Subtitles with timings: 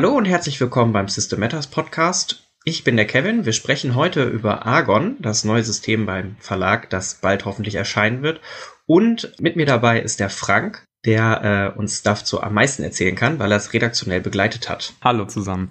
[0.00, 2.42] Hallo und herzlich willkommen beim System Matters Podcast.
[2.64, 3.44] Ich bin der Kevin.
[3.44, 8.40] Wir sprechen heute über Argon, das neue System beim Verlag, das bald hoffentlich erscheinen wird.
[8.86, 13.38] Und mit mir dabei ist der Frank, der äh, uns dazu am meisten erzählen kann,
[13.38, 14.94] weil er es redaktionell begleitet hat.
[15.04, 15.70] Hallo zusammen.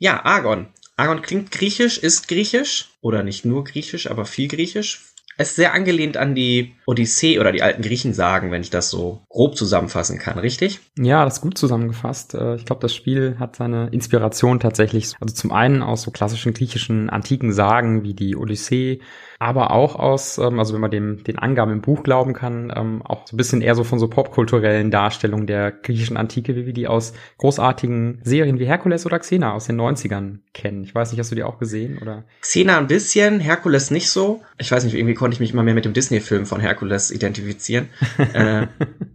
[0.00, 0.66] Ja, Argon.
[0.96, 5.09] Argon klingt griechisch, ist griechisch oder nicht nur griechisch, aber viel griechisch.
[5.40, 8.90] Es ist sehr angelehnt an die Odyssee oder die alten Griechen sagen, wenn ich das
[8.90, 10.80] so grob zusammenfassen kann, richtig?
[10.98, 12.34] Ja, das ist gut zusammengefasst.
[12.34, 16.52] Äh, ich glaube, das Spiel hat seine Inspiration tatsächlich, also zum einen aus so klassischen
[16.52, 19.00] griechischen antiken Sagen wie die Odyssee,
[19.40, 23.00] aber auch aus, ähm, also wenn man dem den Angaben im Buch glauben kann, ähm,
[23.02, 26.74] auch so ein bisschen eher so von so popkulturellen Darstellungen der griechischen Antike, wie wir
[26.74, 30.84] die aus großartigen Serien wie Herkules oder Xena aus den 90ern kennen.
[30.84, 32.24] Ich weiß nicht, hast du die auch gesehen oder?
[32.42, 34.42] Xena ein bisschen, Herkules nicht so.
[34.58, 37.88] Ich weiß nicht, irgendwie konnte ich mich immer mehr mit dem Disney-Film von Herkules identifizieren.
[38.34, 38.66] äh,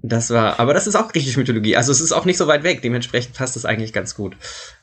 [0.02, 1.78] das war, aber das ist auch griechische Mythologie.
[1.78, 2.82] Also es ist auch nicht so weit weg.
[2.82, 4.36] Dementsprechend passt es eigentlich ganz gut.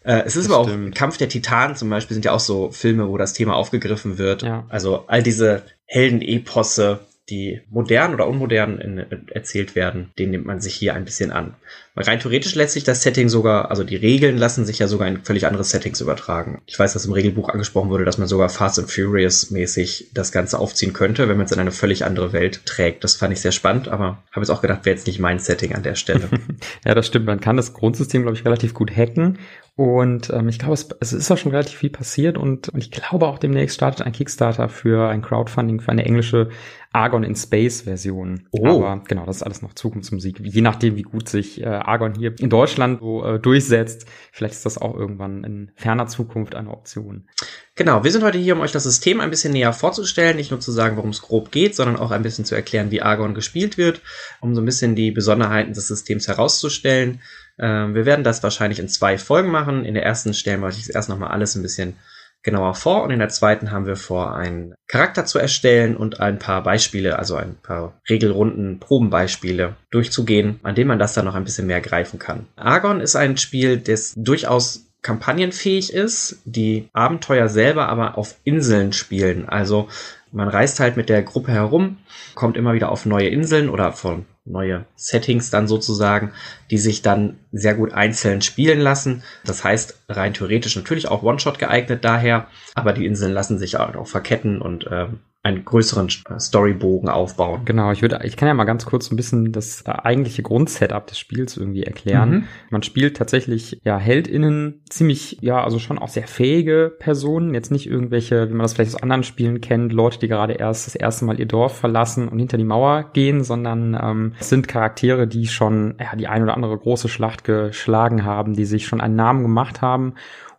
[0.04, 0.94] Äh, es ist das aber stimmt.
[0.94, 4.18] auch Kampf der Titanen zum Beispiel sind ja auch so Filme, wo das Thema aufgegriffen
[4.18, 4.42] wird.
[4.42, 4.64] Ja.
[4.68, 7.00] Also all diese Heldeneposse,
[7.30, 11.54] die modern oder unmodern in, erzählt werden, den nimmt man sich hier ein bisschen an.
[11.94, 15.22] Rein theoretisch lässt sich das Setting sogar, also die Regeln lassen sich ja sogar in
[15.22, 16.62] völlig andere Settings übertragen.
[16.66, 20.32] Ich weiß, dass im Regelbuch angesprochen wurde, dass man sogar Fast and Furious mäßig das
[20.32, 23.04] Ganze aufziehen könnte, wenn man es in eine völlig andere Welt trägt.
[23.04, 25.74] Das fand ich sehr spannend, aber habe jetzt auch gedacht, wäre jetzt nicht mein Setting
[25.74, 26.28] an der Stelle.
[26.84, 27.26] ja, das stimmt.
[27.26, 29.38] Man kann das Grundsystem, glaube ich, relativ gut hacken
[29.74, 32.90] und ähm, ich glaube, es, es ist auch schon relativ viel passiert und, und ich
[32.90, 36.50] glaube auch demnächst startet ein Kickstarter für ein Crowdfunding für eine englische
[36.92, 38.46] Argon in Space Version.
[38.50, 38.66] Oh.
[38.66, 40.40] Aber genau, das ist alles noch Zukunftsmusik.
[40.40, 44.66] Je nachdem, wie gut sich äh, Argon hier in Deutschland so äh, durchsetzt, vielleicht ist
[44.66, 47.28] das auch irgendwann in ferner Zukunft eine Option.
[47.74, 50.60] Genau, wir sind heute hier, um euch das System ein bisschen näher vorzustellen, nicht nur
[50.60, 53.78] zu sagen, worum es grob geht, sondern auch ein bisschen zu erklären, wie Argon gespielt
[53.78, 54.02] wird,
[54.40, 57.22] um so ein bisschen die Besonderheiten des Systems herauszustellen.
[57.58, 59.86] Ähm, wir werden das wahrscheinlich in zwei Folgen machen.
[59.86, 61.96] In der ersten stellen wir euch erst nochmal alles ein bisschen
[62.42, 66.38] genauer vor und in der zweiten haben wir vor, einen Charakter zu erstellen und ein
[66.38, 71.44] paar Beispiele, also ein paar Regelrunden, Probenbeispiele durchzugehen, an denen man das dann noch ein
[71.44, 72.46] bisschen mehr greifen kann.
[72.56, 79.48] Argon ist ein Spiel, das durchaus kampagnenfähig ist, die Abenteuer selber aber auf Inseln spielen.
[79.48, 79.88] Also
[80.30, 81.98] man reist halt mit der Gruppe herum,
[82.34, 86.32] kommt immer wieder auf neue Inseln oder von neue Settings dann sozusagen,
[86.70, 89.22] die sich dann sehr gut einzeln spielen lassen.
[89.44, 94.06] Das heißt, rein theoretisch natürlich auch One-Shot geeignet daher, aber die Inseln lassen sich auch
[94.06, 96.08] verketten und ähm, einen größeren
[96.38, 97.62] Storybogen aufbauen.
[97.64, 101.18] Genau, ich würde, ich kann ja mal ganz kurz ein bisschen das eigentliche Grundsetup des
[101.18, 102.30] Spiels irgendwie erklären.
[102.30, 102.44] Mhm.
[102.70, 107.88] Man spielt tatsächlich ja HeldInnen ziemlich, ja, also schon auch sehr fähige Personen, jetzt nicht
[107.88, 111.24] irgendwelche, wie man das vielleicht aus anderen Spielen kennt, Leute, die gerade erst das erste
[111.24, 115.48] Mal ihr Dorf verlassen und hinter die Mauer gehen, sondern ähm, es sind Charaktere, die
[115.48, 119.42] schon ja, die ein oder andere große Schlacht geschlagen haben, die sich schon einen Namen
[119.42, 120.14] gemacht haben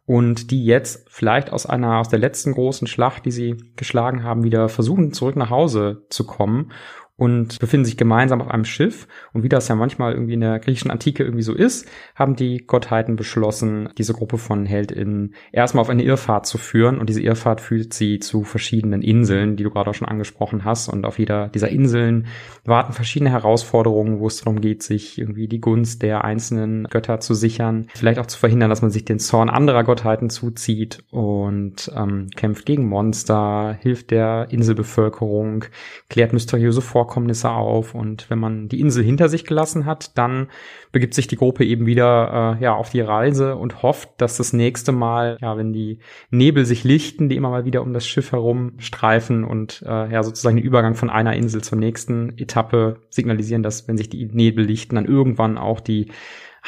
[0.05, 4.43] und die jetzt vielleicht aus einer, aus der letzten großen Schlacht, die sie geschlagen haben,
[4.43, 6.71] wieder versuchen, zurück nach Hause zu kommen
[7.15, 9.07] und befinden sich gemeinsam auf einem Schiff.
[9.33, 12.65] Und wie das ja manchmal irgendwie in der griechischen Antike irgendwie so ist, haben die
[12.65, 16.97] Gottheiten beschlossen, diese Gruppe von HeldInnen erstmal auf eine Irrfahrt zu führen.
[16.97, 20.89] Und diese Irrfahrt führt sie zu verschiedenen Inseln, die du gerade auch schon angesprochen hast.
[20.89, 22.25] Und auf jeder dieser Inseln
[22.65, 27.35] warten verschiedene Herausforderungen, wo es darum geht, sich irgendwie die Gunst der einzelnen Götter zu
[27.35, 27.87] sichern.
[27.93, 32.65] Vielleicht auch zu verhindern, dass man sich den Zorn anderer Gottheiten zuzieht und ähm, kämpft
[32.65, 35.65] gegen Monster, hilft der Inselbevölkerung,
[36.09, 40.47] klärt mysteriöse Vorkommnisse Vorkommnisse auf und wenn man die Insel hinter sich gelassen hat, dann
[40.93, 44.53] begibt sich die Gruppe eben wieder äh, ja auf die Reise und hofft, dass das
[44.53, 45.99] nächste Mal, ja, wenn die
[46.29, 50.23] Nebel sich lichten, die immer mal wieder um das Schiff herum streifen und äh, ja
[50.23, 54.63] sozusagen den Übergang von einer Insel zur nächsten Etappe signalisieren, dass wenn sich die Nebel
[54.63, 56.07] lichten, dann irgendwann auch die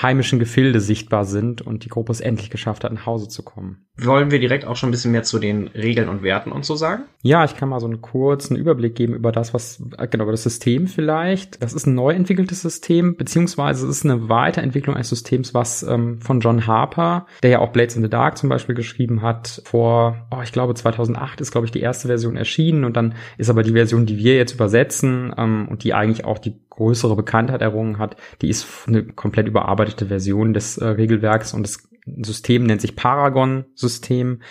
[0.01, 3.85] heimischen Gefilde sichtbar sind und die Gruppe es endlich geschafft hat, nach Hause zu kommen.
[3.97, 6.75] Wollen wir direkt auch schon ein bisschen mehr zu den Regeln und Werten und so
[6.75, 7.03] sagen?
[7.21, 10.33] Ja, ich kann mal so einen kurzen Überblick geben über das, was, äh, genau, über
[10.33, 11.63] das System vielleicht.
[11.63, 16.19] Das ist ein neu entwickeltes System, beziehungsweise es ist eine Weiterentwicklung eines Systems, was ähm,
[16.19, 20.27] von John Harper, der ja auch Blades in the Dark zum Beispiel geschrieben hat, vor,
[20.29, 23.63] oh, ich glaube 2008 ist, glaube ich, die erste Version erschienen und dann ist aber
[23.63, 27.97] die Version, die wir jetzt übersetzen ähm, und die eigentlich auch die größere Bekanntheit errungen
[27.97, 32.95] hat, die ist eine komplett überarbeitete Version des äh, Regelwerks und das System nennt sich
[32.95, 34.41] Paragon-System.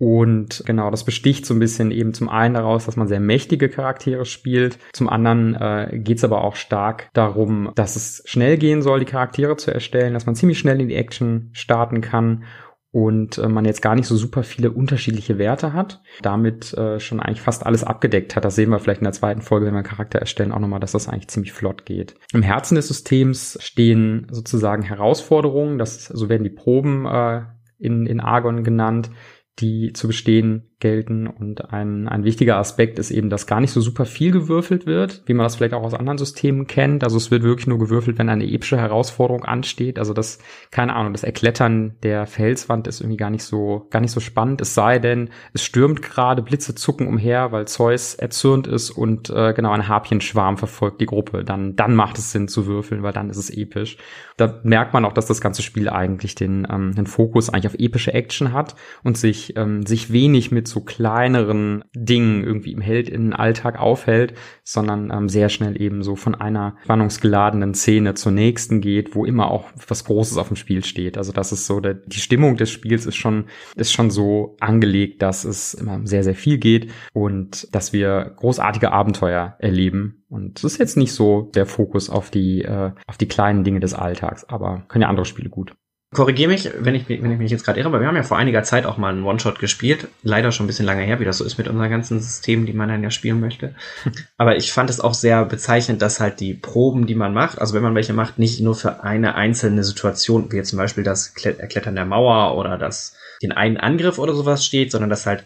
[0.00, 3.68] Und genau, das besticht so ein bisschen eben zum einen daraus, dass man sehr mächtige
[3.68, 4.78] Charaktere spielt.
[4.92, 9.06] Zum anderen äh, geht es aber auch stark darum, dass es schnell gehen soll, die
[9.06, 12.44] Charaktere zu erstellen, dass man ziemlich schnell in die Action starten kann
[12.94, 17.18] und äh, man jetzt gar nicht so super viele unterschiedliche Werte hat, damit äh, schon
[17.18, 18.44] eigentlich fast alles abgedeckt hat.
[18.44, 20.78] Das sehen wir vielleicht in der zweiten Folge, wenn wir einen Charakter erstellen, auch nochmal,
[20.78, 22.14] dass das eigentlich ziemlich flott geht.
[22.32, 27.40] Im Herzen des Systems stehen sozusagen Herausforderungen, das, so werden die Proben äh,
[27.80, 29.10] in, in Argon genannt,
[29.58, 31.26] die zu bestehen gelten.
[31.26, 35.22] Und ein, ein wichtiger Aspekt ist eben, dass gar nicht so super viel gewürfelt wird,
[35.24, 37.02] wie man das vielleicht auch aus anderen Systemen kennt.
[37.02, 39.98] Also es wird wirklich nur gewürfelt, wenn eine epische Herausforderung ansteht.
[39.98, 40.40] Also das,
[40.70, 44.60] keine Ahnung, das Erklettern der Felswand ist irgendwie gar nicht so, gar nicht so spannend.
[44.60, 49.54] Es sei denn, es stürmt gerade, Blitze zucken umher, weil Zeus erzürnt ist und äh,
[49.54, 51.44] genau ein Harpienschwarm verfolgt die Gruppe.
[51.44, 53.96] Dann, dann macht es Sinn zu würfeln, weil dann ist es episch.
[54.36, 57.78] Da merkt man auch, dass das ganze Spiel eigentlich den, ähm, den Fokus eigentlich auf
[57.78, 63.08] epische Action hat und sich, ähm, sich wenig mit so kleineren Dingen irgendwie im Held
[63.08, 68.32] in den Alltag aufhält, sondern ähm, sehr schnell eben so von einer spannungsgeladenen Szene zur
[68.32, 71.18] nächsten geht, wo immer auch was Großes auf dem Spiel steht.
[71.18, 75.22] Also das ist so, der, die Stimmung des Spiels ist schon, ist schon so angelegt,
[75.22, 80.24] dass es immer sehr, sehr viel geht und dass wir großartige Abenteuer erleben.
[80.28, 83.80] Und es ist jetzt nicht so der Fokus auf die, äh, auf die kleinen Dinge
[83.80, 85.74] des Alltags, aber können ja andere Spiele gut.
[86.14, 88.38] Korrigiere mich, wenn ich, wenn ich mich jetzt gerade irre, aber wir haben ja vor
[88.38, 90.08] einiger Zeit auch mal einen One-Shot gespielt.
[90.22, 92.72] Leider schon ein bisschen lange her, wie das so ist mit unseren ganzen Systemen, die
[92.72, 93.74] man dann ja spielen möchte.
[94.38, 97.74] aber ich fand es auch sehr bezeichnend, dass halt die Proben, die man macht, also
[97.74, 101.34] wenn man welche macht, nicht nur für eine einzelne Situation, wie jetzt zum Beispiel das
[101.36, 105.44] Erklettern der Mauer oder das, den einen Angriff oder sowas steht, sondern dass halt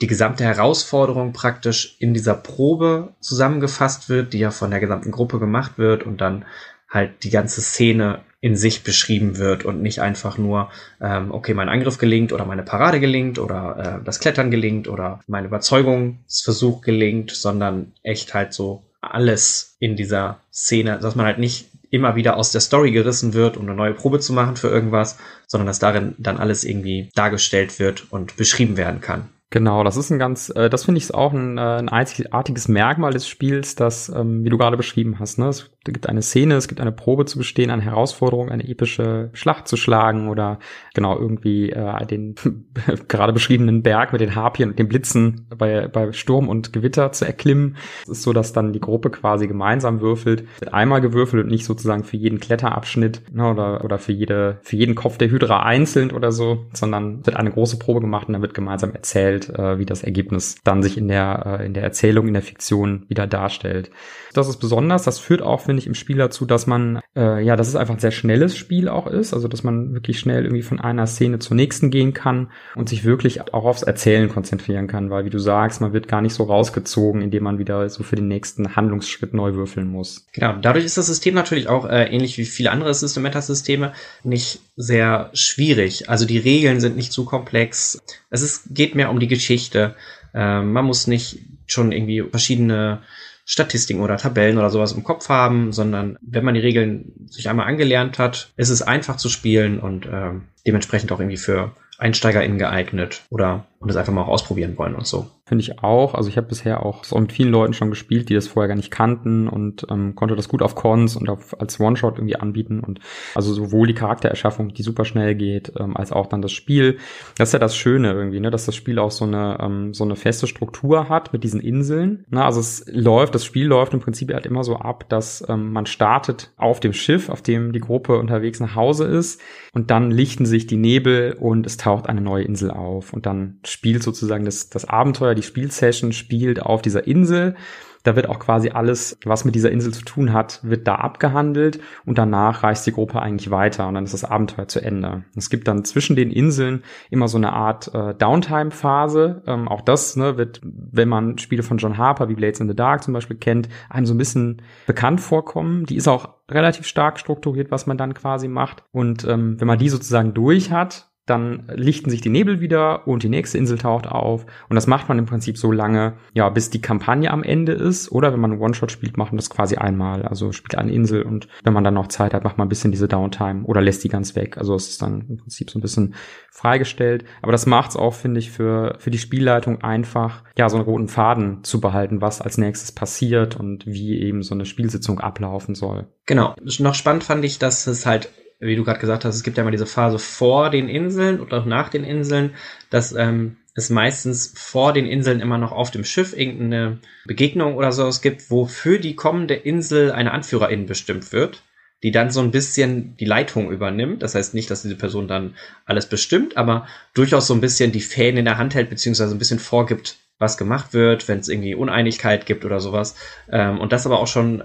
[0.00, 5.38] die gesamte Herausforderung praktisch in dieser Probe zusammengefasst wird, die ja von der gesamten Gruppe
[5.38, 6.44] gemacht wird und dann
[6.88, 10.70] halt die ganze Szene in sich beschrieben wird und nicht einfach nur,
[11.00, 15.20] ähm, okay, mein Angriff gelingt oder meine Parade gelingt oder äh, das Klettern gelingt oder
[15.26, 21.68] mein Überzeugungsversuch gelingt, sondern echt halt so alles in dieser Szene, dass man halt nicht
[21.90, 25.18] immer wieder aus der Story gerissen wird, um eine neue Probe zu machen für irgendwas,
[25.46, 29.28] sondern dass darin dann alles irgendwie dargestellt wird und beschrieben werden kann.
[29.50, 33.12] Genau, das ist ein ganz, äh, das finde ich auch ein, äh, ein einzigartiges Merkmal
[33.12, 36.68] des Spiels, das, ähm, wie du gerade beschrieben hast, ne, es gibt eine Szene, es
[36.68, 40.58] gibt eine Probe zu bestehen, eine Herausforderung, eine epische Schlacht zu schlagen oder
[40.94, 42.34] genau irgendwie äh, den
[43.08, 47.24] gerade beschriebenen Berg mit den Harpien und den Blitzen bei, bei Sturm und Gewitter zu
[47.24, 47.76] erklimmen.
[48.02, 51.64] Es ist so, dass dann die Gruppe quasi gemeinsam würfelt, wird einmal gewürfelt und nicht
[51.64, 56.10] sozusagen für jeden Kletterabschnitt ne, oder, oder für jede, für jeden Kopf der Hydra einzeln
[56.10, 59.78] oder so, sondern wird eine große Probe gemacht und dann wird gemeinsam erzählt, darstellt, äh,
[59.78, 63.26] wie das Ergebnis dann sich in der, äh, in der Erzählung, in der Fiktion wieder
[63.26, 63.90] darstellt.
[64.34, 65.04] Das ist besonders.
[65.04, 67.94] Das führt auch, finde ich, im Spiel dazu, dass man, äh, ja, dass es einfach
[67.94, 69.32] ein sehr schnelles Spiel auch ist.
[69.34, 73.04] Also, dass man wirklich schnell irgendwie von einer Szene zur nächsten gehen kann und sich
[73.04, 75.10] wirklich auch aufs Erzählen konzentrieren kann.
[75.10, 78.16] Weil, wie du sagst, man wird gar nicht so rausgezogen, indem man wieder so für
[78.16, 80.26] den nächsten Handlungsschritt neu würfeln muss.
[80.32, 80.56] Genau.
[80.60, 83.92] Dadurch ist das System natürlich auch äh, ähnlich wie viele andere System-Meta-Systeme
[84.24, 86.08] nicht sehr schwierig.
[86.08, 87.98] Also, die Regeln sind nicht zu komplex.
[88.30, 89.94] Es ist, geht mehr um die Geschichte.
[90.34, 93.02] Äh, man muss nicht schon irgendwie verschiedene
[93.44, 97.66] Statistiken oder Tabellen oder sowas im Kopf haben, sondern wenn man die Regeln sich einmal
[97.66, 100.32] angelernt hat, ist es einfach zu spielen und äh,
[100.66, 105.06] dementsprechend auch irgendwie für EinsteigerInnen geeignet oder und es einfach mal auch ausprobieren wollen und
[105.06, 105.26] so.
[105.44, 106.14] Finde ich auch.
[106.14, 108.74] Also ich habe bisher auch so mit vielen Leuten schon gespielt, die das vorher gar
[108.74, 112.80] nicht kannten und ähm, konnte das gut auf Cons und auf, als One-Shot irgendwie anbieten.
[112.80, 113.00] Und
[113.34, 116.98] also sowohl die Charaktererschaffung, die super schnell geht, ähm, als auch dann das Spiel.
[117.38, 120.04] Das ist ja das Schöne irgendwie, ne, dass das Spiel auch so eine, ähm, so
[120.04, 122.24] eine feste Struktur hat mit diesen Inseln.
[122.28, 125.72] Na, also es läuft, das Spiel läuft im Prinzip halt immer so ab, dass ähm,
[125.72, 129.40] man startet auf dem Schiff, auf dem die Gruppe unterwegs nach Hause ist
[129.72, 133.60] und dann lichten sich die Nebel und es taucht eine neue Insel auf und dann
[133.70, 137.56] spielt sozusagen das, das Abenteuer, die Spielsession spielt auf dieser Insel.
[138.04, 141.80] Da wird auch quasi alles, was mit dieser Insel zu tun hat, wird da abgehandelt
[142.06, 145.24] und danach reist die Gruppe eigentlich weiter und dann ist das Abenteuer zu Ende.
[145.36, 149.42] Es gibt dann zwischen den Inseln immer so eine Art äh, Downtime-Phase.
[149.46, 152.76] Ähm, auch das ne, wird, wenn man Spiele von John Harper wie Blades in the
[152.76, 155.84] Dark zum Beispiel kennt, einem so ein bisschen bekannt vorkommen.
[155.84, 158.84] Die ist auch relativ stark strukturiert, was man dann quasi macht.
[158.92, 163.22] Und ähm, wenn man die sozusagen durch hat, dann lichten sich die Nebel wieder und
[163.22, 164.46] die nächste Insel taucht auf.
[164.68, 168.10] Und das macht man im Prinzip so lange, ja, bis die Kampagne am Ende ist.
[168.10, 170.22] Oder wenn man One-Shot spielt, macht man das quasi einmal.
[170.22, 172.90] Also spielt eine Insel und wenn man dann noch Zeit hat, macht man ein bisschen
[172.90, 174.56] diese Downtime oder lässt die ganz weg.
[174.58, 176.14] Also es ist dann im Prinzip so ein bisschen
[176.50, 177.24] freigestellt.
[177.42, 180.84] Aber das macht es auch, finde ich, für, für die Spielleitung einfach, ja, so einen
[180.84, 185.74] roten Faden zu behalten, was als nächstes passiert und wie eben so eine Spielsitzung ablaufen
[185.74, 186.08] soll.
[186.26, 186.54] Genau.
[186.78, 188.30] Noch spannend fand ich, dass es halt
[188.60, 191.52] wie du gerade gesagt hast, es gibt ja immer diese Phase vor den Inseln und
[191.54, 192.54] auch nach den Inseln,
[192.90, 197.92] dass ähm, es meistens vor den Inseln immer noch auf dem Schiff irgendeine Begegnung oder
[197.92, 201.62] sowas gibt, wo für die kommende Insel eine Anführerin bestimmt wird.
[202.02, 204.22] die dann so ein bisschen die Leitung übernimmt.
[204.22, 208.00] Das heißt nicht, dass diese Person dann alles bestimmt, aber durchaus so ein bisschen die
[208.00, 211.74] Fäden in der Hand hält, beziehungsweise ein bisschen vorgibt, was gemacht wird, wenn es irgendwie
[211.74, 213.16] Uneinigkeit gibt oder sowas.
[213.50, 214.62] Ähm, und das aber auch schon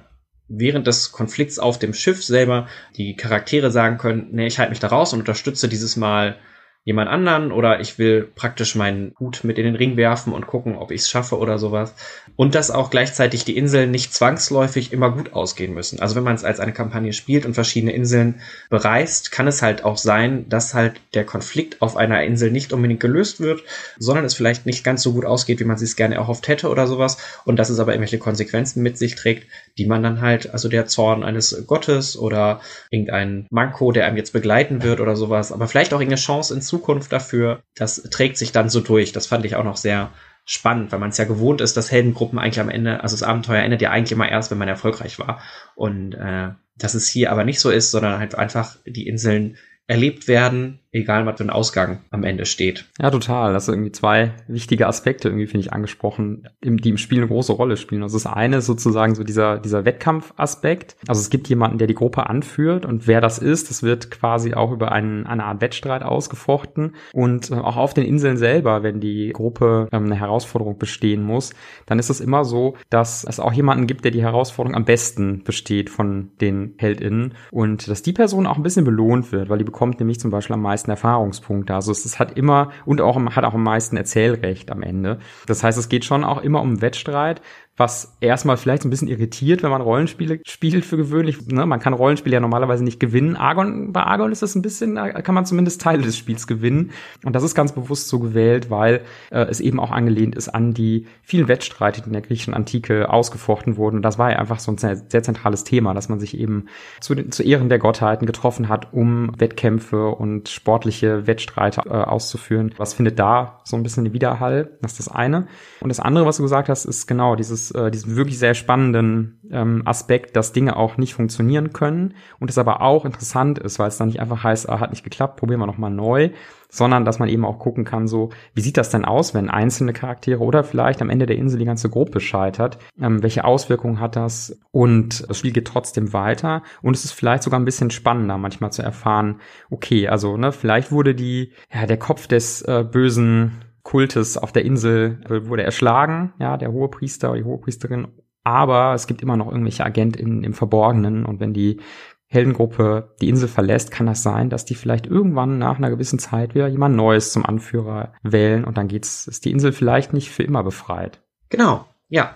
[0.57, 4.79] während des Konflikts auf dem Schiff selber die Charaktere sagen können, nee, ich halte mich
[4.79, 6.37] da raus und unterstütze dieses Mal
[6.85, 10.75] jemand anderen oder ich will praktisch meinen Hut mit in den Ring werfen und gucken,
[10.75, 11.95] ob ich es schaffe oder sowas.
[12.35, 16.01] Und dass auch gleichzeitig die Inseln nicht zwangsläufig immer gut ausgehen müssen.
[16.01, 19.85] Also wenn man es als eine Kampagne spielt und verschiedene Inseln bereist, kann es halt
[19.85, 23.63] auch sein, dass halt der Konflikt auf einer Insel nicht unbedingt gelöst wird,
[23.97, 26.87] sondern es vielleicht nicht ganz so gut ausgeht, wie man es gerne erhofft hätte oder
[26.87, 27.17] sowas.
[27.45, 29.47] Und dass es aber irgendwelche Konsequenzen mit sich trägt,
[29.77, 32.59] die man dann halt, also der Zorn eines Gottes oder
[32.89, 36.61] irgendein Manko, der einem jetzt begleiten wird oder sowas, aber vielleicht auch irgendeine Chance in
[36.73, 39.11] Zukunft dafür, das trägt sich dann so durch.
[39.11, 40.09] Das fand ich auch noch sehr
[40.43, 43.61] spannend, weil man es ja gewohnt ist, dass Heldengruppen eigentlich am Ende, also das Abenteuer
[43.61, 45.39] endet ja eigentlich immer erst, wenn man erfolgreich war.
[45.75, 50.27] Und äh, dass es hier aber nicht so ist, sondern halt einfach die Inseln erlebt
[50.27, 52.85] werden, egal was für ein Ausgang am Ende steht.
[53.01, 53.53] Ja, total.
[53.53, 57.51] Das sind irgendwie zwei wichtige Aspekte irgendwie, finde ich, angesprochen, die im Spiel eine große
[57.51, 58.03] Rolle spielen.
[58.03, 60.95] Also das eine ist sozusagen so dieser, dieser Wettkampfaspekt.
[61.07, 64.53] Also es gibt jemanden, der die Gruppe anführt und wer das ist, das wird quasi
[64.53, 66.95] auch über einen, eine Art Wettstreit ausgefochten.
[67.11, 71.53] Und äh, auch auf den Inseln selber, wenn die Gruppe ähm, eine Herausforderung bestehen muss,
[71.87, 75.43] dann ist es immer so, dass es auch jemanden gibt, der die Herausforderung am besten
[75.43, 79.63] besteht von den HeldInnen und dass die Person auch ein bisschen belohnt wird, weil die
[79.63, 81.73] bekommt nämlich zum Beispiel am meisten Erfahrungspunkte.
[81.73, 85.19] Also es, es hat immer und auch hat auch am meisten Erzählrecht am Ende.
[85.47, 87.41] Das heißt, es geht schon auch immer um Wettstreit,
[87.75, 91.47] was erstmal vielleicht ein bisschen irritiert, wenn man Rollenspiele spielt für gewöhnlich.
[91.47, 91.65] Ne?
[91.65, 93.35] Man kann Rollenspiele ja normalerweise nicht gewinnen.
[93.35, 96.91] Argon, bei Argon ist das ein bisschen, kann man zumindest Teile des Spiels gewinnen.
[97.25, 99.01] Und das ist ganz bewusst so gewählt, weil
[99.31, 103.09] äh, es eben auch angelehnt ist an die vielen Wettstreite, die in der griechischen Antike
[103.09, 103.97] ausgefochten wurden.
[103.97, 106.67] Und das war ja einfach so ein sehr, sehr zentrales Thema, dass man sich eben
[107.01, 112.71] zu, den, zu Ehren der Gottheiten getroffen hat, um Wettkämpfe und sportliche Wettstreite äh, auszuführen.
[112.77, 114.77] Was findet da so ein bisschen den Widerhall?
[114.83, 115.47] Das ist das eine.
[115.81, 118.53] Und das andere, was du gesagt hast, ist genau dieses dieses, äh, diesen wirklich sehr
[118.53, 123.79] spannenden ähm, Aspekt, dass Dinge auch nicht funktionieren können und es aber auch interessant ist,
[123.79, 126.31] weil es dann nicht einfach heißt, ah, hat nicht geklappt, probieren wir nochmal neu,
[126.69, 129.93] sondern dass man eben auch gucken kann, so, wie sieht das denn aus, wenn einzelne
[129.93, 132.79] Charaktere oder vielleicht am Ende der Insel die ganze Gruppe scheitert?
[132.99, 134.59] Ähm, welche Auswirkungen hat das?
[134.71, 138.71] Und das Spiel geht trotzdem weiter und es ist vielleicht sogar ein bisschen spannender, manchmal
[138.71, 139.39] zu erfahren,
[139.69, 144.65] okay, also, ne, vielleicht wurde die, ja, der Kopf des äh, bösen Kultes auf der
[144.65, 148.07] Insel wurde erschlagen, ja, der Hohepriester oder die Hohepriesterin.
[148.43, 151.79] Aber es gibt immer noch irgendwelche AgentInnen im Verborgenen und wenn die
[152.27, 156.55] Heldengruppe die Insel verlässt, kann das sein, dass die vielleicht irgendwann nach einer gewissen Zeit
[156.55, 160.43] wieder jemand Neues zum Anführer wählen und dann geht's, ist die Insel vielleicht nicht für
[160.43, 161.21] immer befreit.
[161.49, 162.35] Genau, ja.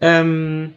[0.00, 0.74] Ähm,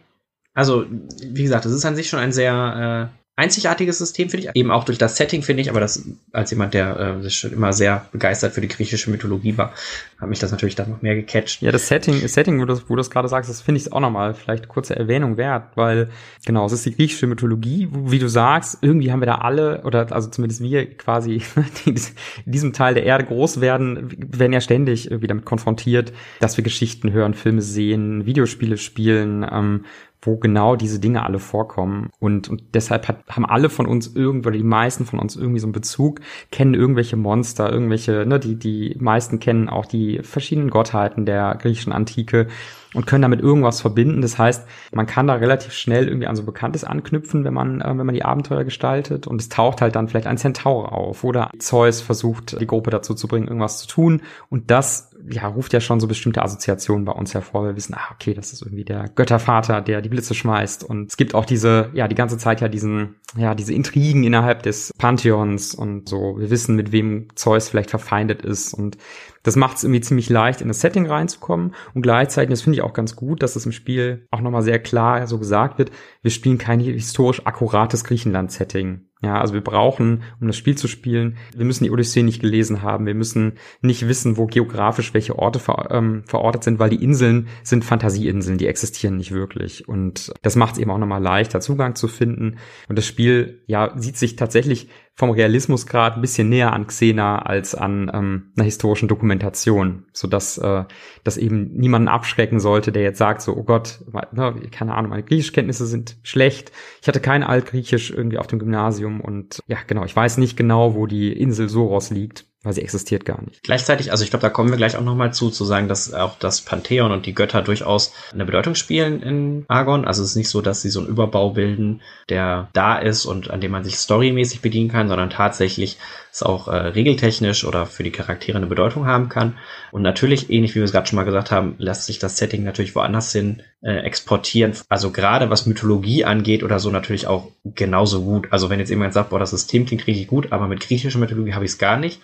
[0.54, 4.54] also, wie gesagt, das ist an sich schon ein sehr äh, einzigartiges System, finde ich.
[4.54, 7.52] Eben auch durch das Setting, finde ich, aber das als jemand, der äh, sich schon
[7.52, 9.72] immer sehr begeistert für die griechische Mythologie war,
[10.20, 11.60] hat mich das natürlich dann noch mehr gecatcht.
[11.60, 14.34] Ja, das Setting, das Setting, wo du das, gerade sagst, das finde ich auch nochmal
[14.34, 16.10] vielleicht kurze Erwähnung wert, weil
[16.46, 20.12] genau, es ist die griechische Mythologie, wie du sagst, irgendwie haben wir da alle, oder
[20.12, 21.42] also zumindest wir quasi,
[21.84, 22.00] in
[22.44, 27.12] diesem Teil der Erde groß werden, werden ja ständig irgendwie damit konfrontiert, dass wir Geschichten
[27.12, 29.84] hören, Filme sehen, Videospiele spielen, ähm,
[30.26, 32.10] wo genau diese Dinge alle vorkommen.
[32.18, 35.66] Und, und deshalb hat, haben alle von uns irgendwo, die meisten von uns irgendwie so
[35.66, 41.26] einen Bezug, kennen irgendwelche Monster, irgendwelche, ne, die, die meisten kennen auch die verschiedenen Gottheiten
[41.26, 42.48] der griechischen Antike
[42.94, 44.22] und können damit irgendwas verbinden.
[44.22, 47.88] Das heißt, man kann da relativ schnell irgendwie an so Bekanntes anknüpfen, wenn man, äh,
[47.88, 49.26] wenn man die Abenteuer gestaltet.
[49.26, 53.14] Und es taucht halt dann vielleicht ein Centaur auf oder Zeus versucht, die Gruppe dazu
[53.14, 54.22] zu bringen, irgendwas zu tun.
[54.48, 57.64] Und das ja, ruft ja schon so bestimmte Assoziationen bei uns hervor.
[57.64, 60.84] Wir wissen, ah, okay, das ist irgendwie der Göttervater, der die Blitze schmeißt.
[60.84, 64.62] Und es gibt auch diese, ja, die ganze Zeit ja diesen, ja, diese Intrigen innerhalb
[64.62, 66.36] des Pantheons und so.
[66.38, 68.98] Wir wissen, mit wem Zeus vielleicht verfeindet ist und
[69.44, 71.74] das macht es irgendwie ziemlich leicht, in das Setting reinzukommen.
[71.92, 74.78] Und gleichzeitig, das finde ich auch ganz gut, dass es im Spiel auch nochmal sehr
[74.78, 79.02] klar so gesagt wird, wir spielen kein historisch akkurates Griechenland-Setting.
[79.24, 82.82] Ja, also wir brauchen, um das Spiel zu spielen, wir müssen die Odyssee nicht gelesen
[82.82, 87.02] haben, wir müssen nicht wissen, wo geografisch welche Orte ver, ähm, verortet sind, weil die
[87.02, 89.88] Inseln sind Fantasieinseln, die existieren nicht wirklich.
[89.88, 92.58] Und das macht es eben auch nochmal leichter, Zugang zu finden.
[92.90, 97.74] Und das Spiel, ja, sieht sich tatsächlich vom Realismusgrad ein bisschen näher an Xena als
[97.74, 100.84] an ähm, einer historischen Dokumentation, so dass äh,
[101.22, 104.00] das eben niemanden abschrecken sollte, der jetzt sagt so, oh Gott,
[104.32, 106.72] ne, keine Ahnung, meine Griechischkenntnisse sind schlecht.
[107.00, 110.94] Ich hatte kein Altgriechisch irgendwie auf dem Gymnasium und ja, genau, ich weiß nicht genau,
[110.94, 113.62] wo die Insel Soros liegt weil sie existiert gar nicht.
[113.62, 116.38] Gleichzeitig, also ich glaube, da kommen wir gleich auch nochmal zu, zu sagen, dass auch
[116.38, 120.04] das Pantheon und die Götter durchaus eine Bedeutung spielen in Argon.
[120.04, 123.50] Also es ist nicht so, dass sie so einen Überbau bilden, der da ist und
[123.50, 125.98] an dem man sich storymäßig bedienen kann, sondern tatsächlich
[126.32, 129.56] es auch äh, regeltechnisch oder für die Charaktere eine Bedeutung haben kann.
[129.92, 132.64] Und natürlich, ähnlich wie wir es gerade schon mal gesagt haben, lässt sich das Setting
[132.64, 134.72] natürlich woanders hin äh, exportieren.
[134.88, 138.48] Also gerade was Mythologie angeht oder so natürlich auch genauso gut.
[138.50, 141.54] Also wenn jetzt jemand sagt, boah, das System klingt richtig gut, aber mit griechischer Mythologie
[141.54, 142.20] habe ich es gar nicht.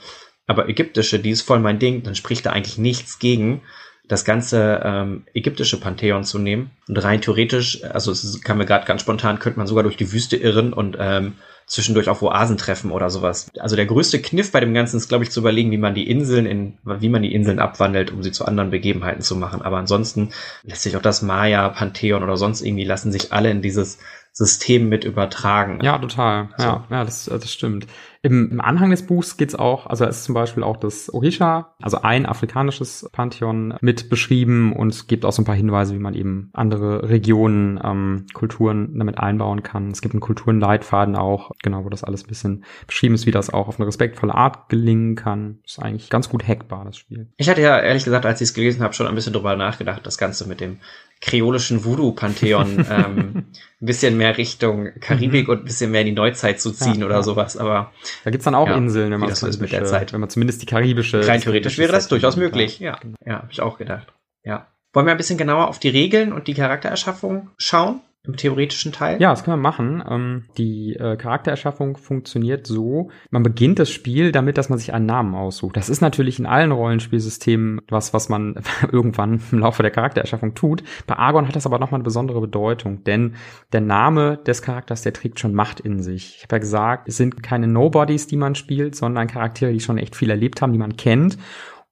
[0.47, 3.63] Aber ägyptische, die ist voll mein Ding, dann spricht da eigentlich nichts gegen,
[4.11, 6.73] das ganze ähm, ägyptische Pantheon zu nehmen.
[6.89, 10.13] Und rein theoretisch, also es kam mir gerade ganz spontan, könnte man sogar durch die
[10.13, 11.35] Wüste irren und ähm,
[11.67, 13.49] zwischendurch auf Oasen treffen oder sowas.
[13.61, 16.11] Also der größte Kniff bei dem Ganzen ist, glaube ich, zu überlegen, wie man die
[16.11, 19.63] Inseln in, wie man die Inseln abwandelt, um sie zu anderen Begebenheiten zu machen.
[19.63, 20.31] Aber ansonsten
[20.65, 23.99] lässt sich auch das Maya, Pantheon oder sonst irgendwie lassen sich alle in dieses
[24.33, 25.79] System mit übertragen.
[25.83, 26.49] Ja, total.
[26.55, 26.69] Also.
[26.69, 27.87] Ja, ja, das, das stimmt.
[28.23, 31.75] Im, Im Anhang des Buchs geht's auch, also es ist zum Beispiel auch das Orisha,
[31.81, 36.01] also ein afrikanisches Pantheon mit beschrieben und es gibt auch so ein paar Hinweise, wie
[36.01, 39.91] man eben andere Regionen, ähm, Kulturen damit einbauen kann.
[39.91, 43.49] Es gibt einen Kulturenleitfaden auch, genau, wo das alles ein bisschen beschrieben ist, wie das
[43.49, 45.59] auch auf eine respektvolle Art gelingen kann.
[45.65, 47.29] ist eigentlich ganz gut hackbar, das Spiel.
[47.39, 50.05] Ich hatte ja ehrlich gesagt, als ich es gelesen habe, schon ein bisschen drüber nachgedacht,
[50.05, 50.79] das Ganze mit dem
[51.21, 53.45] kreolischen Voodoo-Pantheon ähm,
[53.81, 55.53] ein bisschen mehr Richtung Karibik mhm.
[55.53, 57.23] und ein bisschen mehr in die Neuzeit zu ziehen ja, oder ja.
[57.23, 57.57] sowas.
[57.57, 57.93] Aber
[58.25, 60.13] da gibt's dann auch ja, Inseln, wenn man das ist mit der Zeit.
[60.13, 61.27] Wenn man zumindest die karibische.
[61.27, 62.81] Rein theoretisch wäre das durchaus möglich.
[62.81, 64.13] Ja, ja, habe ich auch gedacht.
[64.45, 64.69] Ja.
[64.93, 68.01] Wollen wir ein bisschen genauer auf die Regeln und die Charaktererschaffung schauen?
[68.23, 69.21] Im theoretischen Teil?
[69.21, 70.03] Ja, das können wir machen.
[70.09, 75.07] Ähm, die äh, Charaktererschaffung funktioniert so, man beginnt das Spiel damit, dass man sich einen
[75.07, 75.77] Namen aussucht.
[75.77, 78.57] Das ist natürlich in allen Rollenspielsystemen was, was man
[78.93, 80.83] irgendwann im Laufe der Charaktererschaffung tut.
[81.07, 83.37] Bei Argon hat das aber nochmal eine besondere Bedeutung, denn
[83.73, 86.37] der Name des Charakters, der trägt schon Macht in sich.
[86.37, 89.99] Ich habe ja gesagt, es sind keine Nobodies, die man spielt, sondern Charaktere, die schon
[89.99, 91.39] echt viel erlebt haben, die man kennt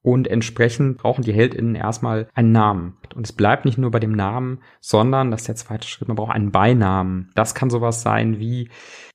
[0.01, 2.97] und entsprechend brauchen die HeldInnen erstmal einen Namen.
[3.15, 6.17] Und es bleibt nicht nur bei dem Namen, sondern, das ist der zweite Schritt, man
[6.17, 7.31] braucht einen Beinamen.
[7.35, 8.69] Das kann sowas sein wie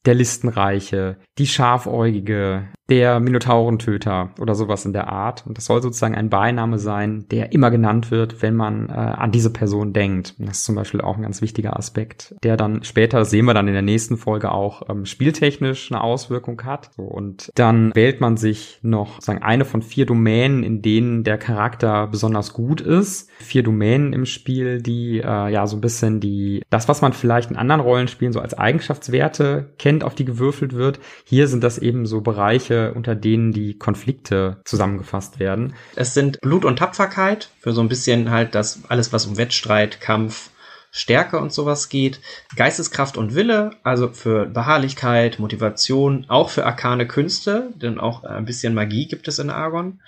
[0.04, 5.46] der Listenreiche, die Schafäugige, der Minotaurentöter oder sowas in der Art.
[5.46, 9.32] Und das soll sozusagen ein Beiname sein, der immer genannt wird, wenn man äh, an
[9.32, 10.34] diese Person denkt.
[10.38, 13.68] Das ist zum Beispiel auch ein ganz wichtiger Aspekt, der dann später, sehen wir dann
[13.68, 16.90] in der nächsten Folge auch, ähm, spieltechnisch eine Auswirkung hat.
[16.94, 21.38] So, und dann wählt man sich noch sagen eine von vier Domänen, in denen der
[21.38, 23.30] Charakter besonders gut ist.
[23.38, 27.50] Vier Domänen im Spiel, die äh, ja so ein bisschen die, das, was man vielleicht
[27.50, 31.00] in anderen Rollenspielen so als Eigenschaftswerte kennt, auf die gewürfelt wird.
[31.24, 35.74] Hier sind das eben so Bereiche, unter denen die Konflikte zusammengefasst werden.
[35.96, 40.00] Es sind Blut und Tapferkeit, für so ein bisschen halt das alles, was um Wettstreit,
[40.00, 40.50] Kampf,
[40.96, 42.20] Stärke und sowas geht.
[42.54, 48.74] Geisteskraft und Wille, also für Beharrlichkeit, Motivation, auch für arkane Künste, denn auch ein bisschen
[48.74, 50.00] Magie gibt es in Argon.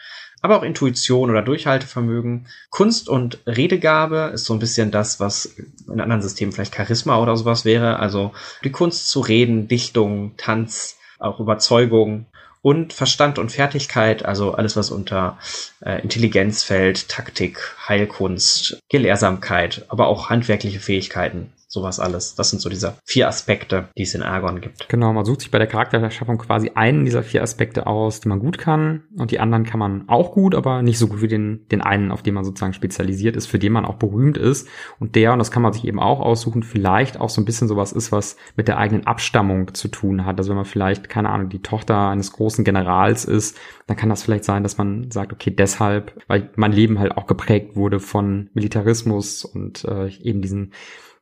[0.46, 2.46] Aber auch Intuition oder Durchhaltevermögen.
[2.70, 5.56] Kunst und Redegabe ist so ein bisschen das, was
[5.92, 7.98] in anderen Systemen vielleicht Charisma oder sowas wäre.
[7.98, 8.30] Also
[8.62, 12.26] die Kunst zu reden, Dichtung, Tanz, auch Überzeugung
[12.62, 15.36] und Verstand und Fertigkeit, also alles, was unter
[15.84, 22.34] äh, Intelligenz fällt, Taktik, Heilkunst, Gelehrsamkeit, aber auch handwerkliche Fähigkeiten sowas alles.
[22.34, 24.88] Das sind so diese vier Aspekte, die es in Argon gibt.
[24.88, 28.40] Genau, man sucht sich bei der Charaktererschaffung quasi einen dieser vier Aspekte aus, die man
[28.40, 31.66] gut kann und die anderen kann man auch gut, aber nicht so gut wie den,
[31.70, 35.14] den einen, auf den man sozusagen spezialisiert ist, für den man auch berühmt ist und
[35.14, 37.92] der, und das kann man sich eben auch aussuchen, vielleicht auch so ein bisschen sowas
[37.92, 40.38] ist, was mit der eigenen Abstammung zu tun hat.
[40.38, 44.22] Also wenn man vielleicht, keine Ahnung, die Tochter eines großen Generals ist, dann kann das
[44.22, 48.50] vielleicht sein, dass man sagt, okay, deshalb, weil mein Leben halt auch geprägt wurde von
[48.54, 50.72] Militarismus und äh, eben diesen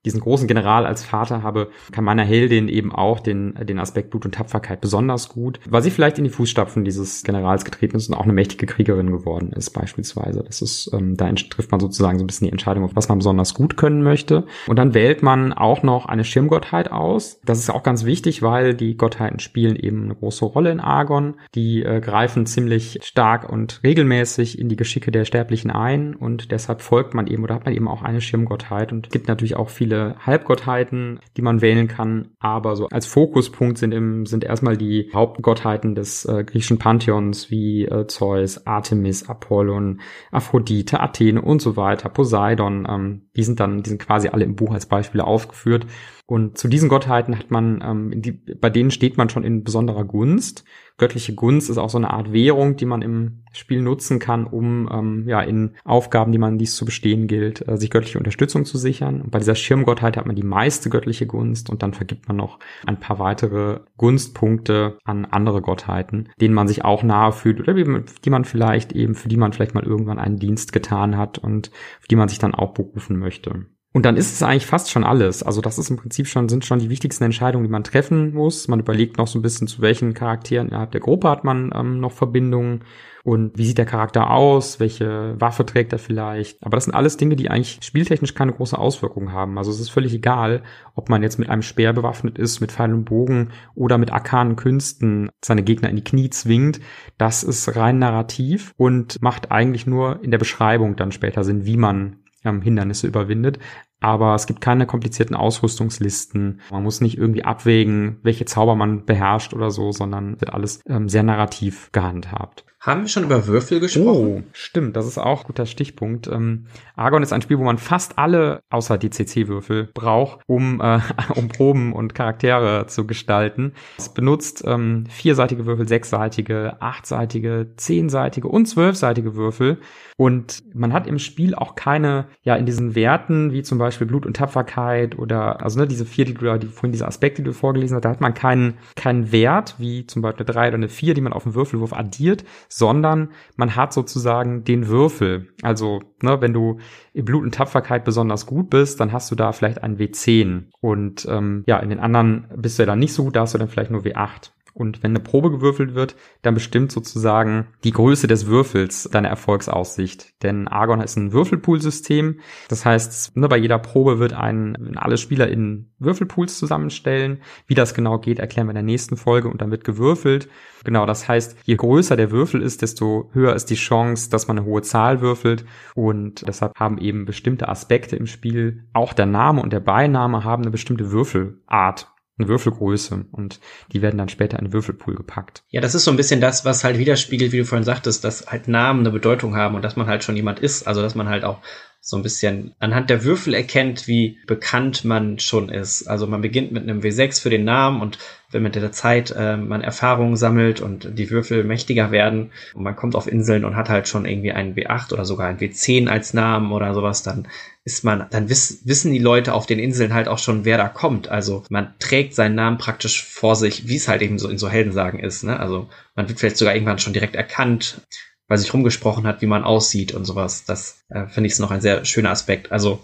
[0.05, 4.25] diesen großen General als Vater habe, kann meiner Heldin eben auch den, den Aspekt Blut
[4.25, 8.15] und Tapferkeit besonders gut, weil sie vielleicht in die Fußstapfen dieses Generals getreten ist und
[8.15, 10.43] auch eine mächtige Kriegerin geworden ist, beispielsweise.
[10.45, 13.55] Das ist, ähm, da trifft man sozusagen so ein bisschen die Entscheidung, was man besonders
[13.55, 14.45] gut können möchte.
[14.67, 17.41] Und dann wählt man auch noch eine Schirmgottheit aus.
[17.45, 21.35] Das ist auch ganz wichtig, weil die Gottheiten spielen eben eine große Rolle in Argon.
[21.55, 26.83] Die äh, greifen ziemlich stark und regelmäßig in die Geschicke der Sterblichen ein und deshalb
[26.83, 29.94] folgt man eben oder hat man eben auch eine Schirmgottheit und gibt natürlich auch viele
[29.95, 35.11] viele Halbgottheiten, die man wählen kann, aber so als Fokuspunkt sind, im, sind erstmal die
[35.15, 42.09] Hauptgottheiten des äh, griechischen Pantheons wie äh, Zeus, Artemis, Apollon, Aphrodite, Athene und so weiter,
[42.09, 42.87] Poseidon.
[42.89, 45.87] Ähm, die sind dann, die sind quasi alle im Buch als Beispiele aufgeführt.
[46.27, 50.05] Und zu diesen Gottheiten hat man, ähm, die, bei denen steht man schon in besonderer
[50.05, 50.65] Gunst.
[50.97, 54.89] Göttliche Gunst ist auch so eine Art Währung, die man im Spiel nutzen kann, um
[54.91, 58.79] ähm, ja in Aufgaben, die man dies zu bestehen gilt, äh, sich göttliche Unterstützung zu
[58.79, 59.21] sichern.
[59.21, 62.37] Und bei dieser Schirm Sturmgottheit hat man die meiste göttliche Gunst und dann vergibt man
[62.39, 67.75] noch ein paar weitere Gunstpunkte an andere Gottheiten, denen man sich auch nahe fühlt oder
[67.75, 71.71] die man vielleicht eben, für die man vielleicht mal irgendwann einen Dienst getan hat und
[72.01, 73.67] für die man sich dann auch berufen möchte.
[73.95, 75.45] Und dann ist es eigentlich fast schon alles.
[75.45, 78.67] Also das ist im Prinzip schon, sind schon die wichtigsten Entscheidungen, die man treffen muss.
[78.67, 82.01] Man überlegt noch so ein bisschen, zu welchen Charakteren innerhalb der Gruppe hat man ähm,
[82.01, 82.81] noch Verbindungen
[83.23, 86.61] und wie sieht der Charakter aus, welche Waffe trägt er vielleicht.
[86.63, 89.57] Aber das sind alles Dinge, die eigentlich spieltechnisch keine große Auswirkung haben.
[89.59, 90.65] Also es ist völlig egal,
[90.97, 94.57] ob man jetzt mit einem Speer bewaffnet ist, mit Pfeil und Bogen oder mit arkanen
[94.57, 96.81] Künsten seine Gegner in die Knie zwingt.
[97.17, 101.77] Das ist rein narrativ und macht eigentlich nur in der Beschreibung dann später Sinn, wie
[101.77, 103.59] man ähm, Hindernisse überwindet.
[104.01, 106.61] Aber es gibt keine komplizierten Ausrüstungslisten.
[106.71, 111.09] Man muss nicht irgendwie abwägen, welche Zauber man beherrscht oder so, sondern wird alles ähm,
[111.09, 112.67] sehr narrativ gehandhabt.
[112.85, 114.45] Haben wir schon über Würfel gesprochen?
[114.45, 116.27] Oh, stimmt, das ist auch guter Stichpunkt.
[116.27, 116.67] Ähm,
[116.97, 121.01] Argon ist ein Spiel, wo man fast alle, außer die CC-Würfel, braucht, um, äh,
[121.35, 123.73] um Proben und Charaktere zu gestalten.
[123.97, 129.79] Es benutzt ähm, vierseitige Würfel, sechsseitige, achtseitige, zehnseitige und zwölfseitige Würfel.
[130.19, 134.27] Und man hat im Spiel auch keine, ja, in diesen Werten, wie zum Beispiel Blut
[134.27, 137.97] und Tapferkeit oder, also ne, diese vier, die die, vorhin diese Aspekte, die du vorgelesen
[137.97, 141.15] hast, da hat man keinen, keinen Wert, wie zum Beispiel eine drei oder eine vier,
[141.15, 142.45] die man auf dem Würfelwurf addiert,
[142.77, 145.47] sondern man hat sozusagen den Würfel.
[145.63, 146.79] Also, ne, wenn du
[147.13, 150.65] in Blut und Tapferkeit besonders gut bist, dann hast du da vielleicht einen W10.
[150.81, 153.55] Und ähm, ja, in den anderen bist du ja dann nicht so gut, da hast
[153.55, 154.51] du dann vielleicht nur W8.
[154.75, 160.43] Und wenn eine Probe gewürfelt wird, dann bestimmt sozusagen die Größe des Würfels deine Erfolgsaussicht.
[160.43, 162.41] Denn Argon ist ein Würfelpool-System.
[162.69, 167.41] Das heißt, ne, bei jeder Probe wird ein, alle Spieler in Würfelpools zusammenstellen.
[167.69, 170.49] Wie das genau geht, erklären wir in der nächsten Folge und dann wird gewürfelt.
[170.83, 174.59] Genau, das heißt, je größer der Würfel ist, desto höher ist die Chance, dass man
[174.59, 175.65] eine hohe Zahl würfelt.
[175.95, 180.63] Und deshalb haben eben bestimmte Aspekte im Spiel, auch der Name und der Beiname haben
[180.63, 183.61] eine bestimmte Würfelart eine Würfelgröße und
[183.93, 185.63] die werden dann später in den Würfelpool gepackt.
[185.71, 188.47] Ja, das ist so ein bisschen das, was halt widerspiegelt, wie du vorhin sagtest, dass
[188.47, 191.29] halt Namen eine Bedeutung haben und dass man halt schon jemand ist, also dass man
[191.29, 191.61] halt auch
[192.07, 196.07] so ein bisschen anhand der Würfel erkennt, wie bekannt man schon ist.
[196.07, 198.19] Also man beginnt mit einem W6 für den Namen und
[198.55, 202.97] wenn mit der Zeit äh, man Erfahrungen sammelt und die Würfel mächtiger werden und man
[202.97, 206.33] kommt auf Inseln und hat halt schon irgendwie einen W8 oder sogar einen W10 als
[206.33, 207.49] Namen oder sowas, dann
[207.85, 210.89] ist man, dann wiss, wissen die Leute auf den Inseln halt auch schon, wer da
[210.89, 211.29] kommt.
[211.29, 214.71] Also man trägt seinen Namen praktisch vor sich, wie es halt eben so in so
[214.71, 215.43] Heldensagen ist.
[215.43, 215.61] Ne?
[215.61, 218.01] Also man wird vielleicht sogar irgendwann schon direkt erkannt
[218.47, 220.65] weil sich rumgesprochen hat, wie man aussieht und sowas.
[220.65, 222.73] Das äh, finde ich noch ein sehr schöner Aspekt.
[222.73, 223.01] Also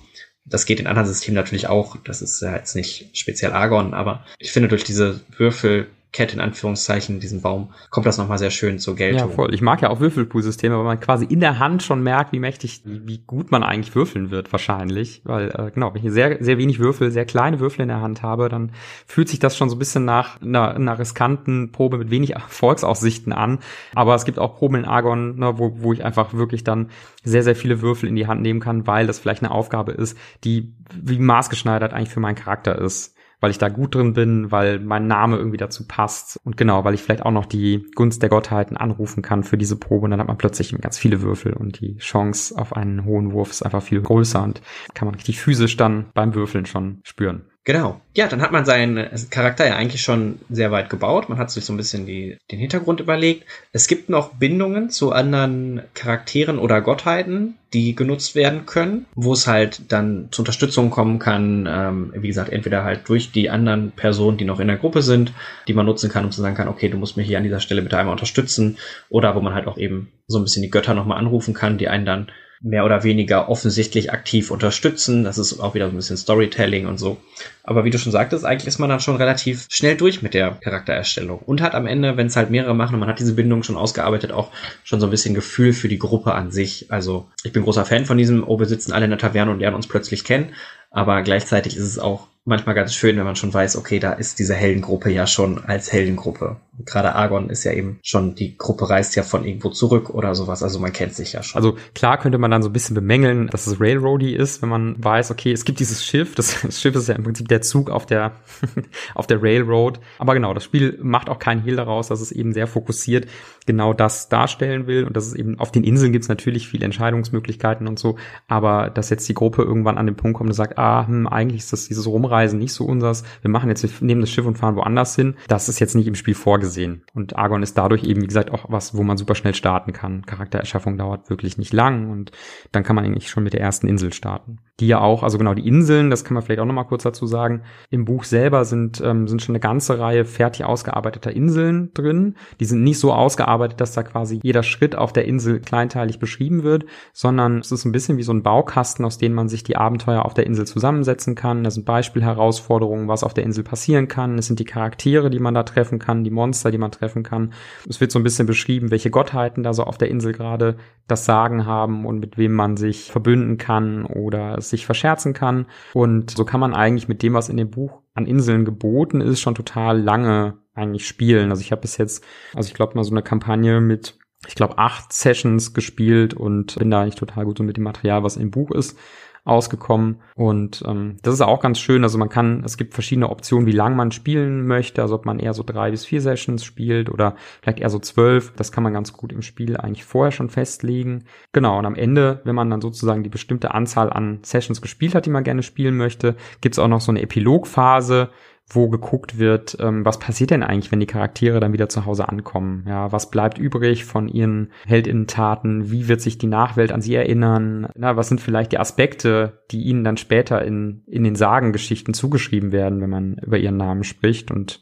[0.50, 1.96] das geht in anderen Systemen natürlich auch.
[2.04, 6.40] Das ist ja jetzt nicht speziell Argon, aber ich finde durch diese Würfel Kette in
[6.40, 9.28] Anführungszeichen, diesen Baum, kommt das nochmal sehr schön zur Geltung.
[9.30, 9.54] Ja, voll.
[9.54, 12.82] Ich mag ja auch Würfelpool-Systeme, weil man quasi in der Hand schon merkt, wie mächtig,
[12.84, 15.22] wie gut man eigentlich würfeln wird, wahrscheinlich.
[15.24, 18.22] Weil, äh, genau, wenn ich sehr, sehr wenig Würfel, sehr kleine Würfel in der Hand
[18.22, 18.72] habe, dann
[19.06, 23.32] fühlt sich das schon so ein bisschen nach einer, einer riskanten Probe mit wenig Erfolgsaussichten
[23.32, 23.60] an.
[23.94, 26.90] Aber es gibt auch Proben in Argon, ne, wo, wo ich einfach wirklich dann
[27.22, 30.18] sehr, sehr viele Würfel in die Hand nehmen kann, weil das vielleicht eine Aufgabe ist,
[30.42, 34.78] die wie maßgeschneidert eigentlich für meinen Charakter ist weil ich da gut drin bin, weil
[34.78, 38.28] mein Name irgendwie dazu passt und genau, weil ich vielleicht auch noch die Gunst der
[38.28, 41.80] Gottheiten anrufen kann für diese Probe und dann hat man plötzlich ganz viele Würfel und
[41.80, 44.60] die Chance auf einen hohen Wurf ist einfach viel größer und
[44.94, 47.42] kann man richtig physisch dann beim Würfeln schon spüren.
[47.70, 48.00] Genau.
[48.16, 51.28] Ja, dann hat man seinen Charakter ja eigentlich schon sehr weit gebaut.
[51.28, 53.46] Man hat sich so ein bisschen die, den Hintergrund überlegt.
[53.70, 59.46] Es gibt noch Bindungen zu anderen Charakteren oder Gottheiten, die genutzt werden können, wo es
[59.46, 61.68] halt dann zu Unterstützung kommen kann.
[61.70, 65.32] Ähm, wie gesagt, entweder halt durch die anderen Personen, die noch in der Gruppe sind,
[65.68, 67.60] die man nutzen kann, um zu sagen kann, okay, du musst mich hier an dieser
[67.60, 68.78] Stelle bitte einmal unterstützen.
[69.10, 71.86] Oder wo man halt auch eben so ein bisschen die Götter nochmal anrufen kann, die
[71.86, 75.24] einen dann mehr oder weniger offensichtlich aktiv unterstützen.
[75.24, 77.16] Das ist auch wieder so ein bisschen Storytelling und so.
[77.64, 80.58] Aber wie du schon sagtest, eigentlich ist man dann schon relativ schnell durch mit der
[80.60, 83.62] Charaktererstellung und hat am Ende, wenn es halt mehrere machen und man hat diese Bindung
[83.62, 84.50] schon ausgearbeitet, auch
[84.84, 86.86] schon so ein bisschen Gefühl für die Gruppe an sich.
[86.90, 89.60] Also ich bin großer Fan von diesem, oh, wir sitzen alle in der Taverne und
[89.60, 90.52] lernen uns plötzlich kennen.
[90.90, 94.38] Aber gleichzeitig ist es auch manchmal ganz schön, wenn man schon weiß, okay, da ist
[94.38, 96.56] diese Heldengruppe ja schon als Heldengruppe.
[96.84, 100.62] Gerade Argon ist ja eben schon, die Gruppe reist ja von irgendwo zurück oder sowas,
[100.62, 101.56] also man kennt sich ja schon.
[101.60, 105.02] Also klar könnte man dann so ein bisschen bemängeln, dass es Railroady ist, wenn man
[105.02, 107.90] weiß, okay, es gibt dieses Schiff, das, das Schiff ist ja im Prinzip der Zug
[107.90, 108.32] auf der,
[109.14, 110.00] auf der Railroad.
[110.18, 113.26] Aber genau, das Spiel macht auch keinen Hehl daraus, dass es eben sehr fokussiert
[113.66, 116.84] genau das darstellen will und dass es eben auf den Inseln gibt es natürlich viele
[116.84, 118.16] Entscheidungsmöglichkeiten und so,
[118.48, 121.60] aber dass jetzt die Gruppe irgendwann an den Punkt kommt und sagt, ah, hm, eigentlich
[121.60, 123.22] ist das dieses Rumreisen Reisen nicht so unsers.
[123.42, 125.34] Wir machen jetzt, wir nehmen das Schiff und fahren woanders hin.
[125.48, 127.02] Das ist jetzt nicht im Spiel vorgesehen.
[127.14, 130.24] Und Argon ist dadurch eben, wie gesagt, auch was, wo man super schnell starten kann.
[130.24, 132.32] Charaktererschaffung dauert wirklich nicht lang und
[132.72, 134.58] dann kann man eigentlich schon mit der ersten Insel starten.
[134.80, 137.26] Die ja auch, also genau die Inseln, das kann man vielleicht auch nochmal kurz dazu
[137.26, 137.62] sagen.
[137.90, 142.36] Im Buch selber sind, ähm, sind schon eine ganze Reihe fertig ausgearbeiteter Inseln drin.
[142.60, 146.62] Die sind nicht so ausgearbeitet, dass da quasi jeder Schritt auf der Insel kleinteilig beschrieben
[146.62, 149.76] wird, sondern es ist ein bisschen wie so ein Baukasten, aus dem man sich die
[149.76, 151.62] Abenteuer auf der Insel zusammensetzen kann.
[151.62, 151.84] Da sind
[152.20, 154.38] Beispielherausforderungen, was auf der Insel passieren kann.
[154.38, 157.52] Es sind die Charaktere, die man da treffen kann, die Monster, die man treffen kann.
[157.88, 161.24] Es wird so ein bisschen beschrieben, welche Gottheiten da so auf der Insel gerade das
[161.24, 165.66] Sagen haben und mit wem man sich verbünden kann oder sich verscherzen kann.
[165.94, 169.40] Und so kann man eigentlich mit dem, was in dem Buch an Inseln geboten ist,
[169.40, 171.50] schon total lange eigentlich spielen.
[171.50, 174.78] Also ich habe bis jetzt, also ich glaube mal so eine Kampagne mit ich glaube,
[174.78, 178.50] acht Sessions gespielt und bin da eigentlich total gut so mit dem Material, was im
[178.50, 178.98] Buch ist,
[179.44, 180.20] ausgekommen.
[180.34, 182.02] Und ähm, das ist auch ganz schön.
[182.02, 185.02] Also man kann, es gibt verschiedene Optionen, wie lang man spielen möchte.
[185.02, 188.52] Also ob man eher so drei bis vier Sessions spielt oder vielleicht eher so zwölf.
[188.56, 191.24] Das kann man ganz gut im Spiel eigentlich vorher schon festlegen.
[191.52, 195.26] Genau, und am Ende, wenn man dann sozusagen die bestimmte Anzahl an Sessions gespielt hat,
[195.26, 198.30] die man gerne spielen möchte, gibt es auch noch so eine Epilogphase,
[198.72, 202.28] wo geguckt wird, ähm, was passiert denn eigentlich, wenn die Charaktere dann wieder zu Hause
[202.28, 202.84] ankommen?
[202.88, 205.90] Ja, was bleibt übrig von ihren Heldinnentaten?
[205.90, 207.88] Wie wird sich die Nachwelt an sie erinnern?
[207.96, 212.70] Na, was sind vielleicht die Aspekte, die ihnen dann später in, in den Sagengeschichten zugeschrieben
[212.70, 214.52] werden, wenn man über ihren Namen spricht?
[214.52, 214.80] Und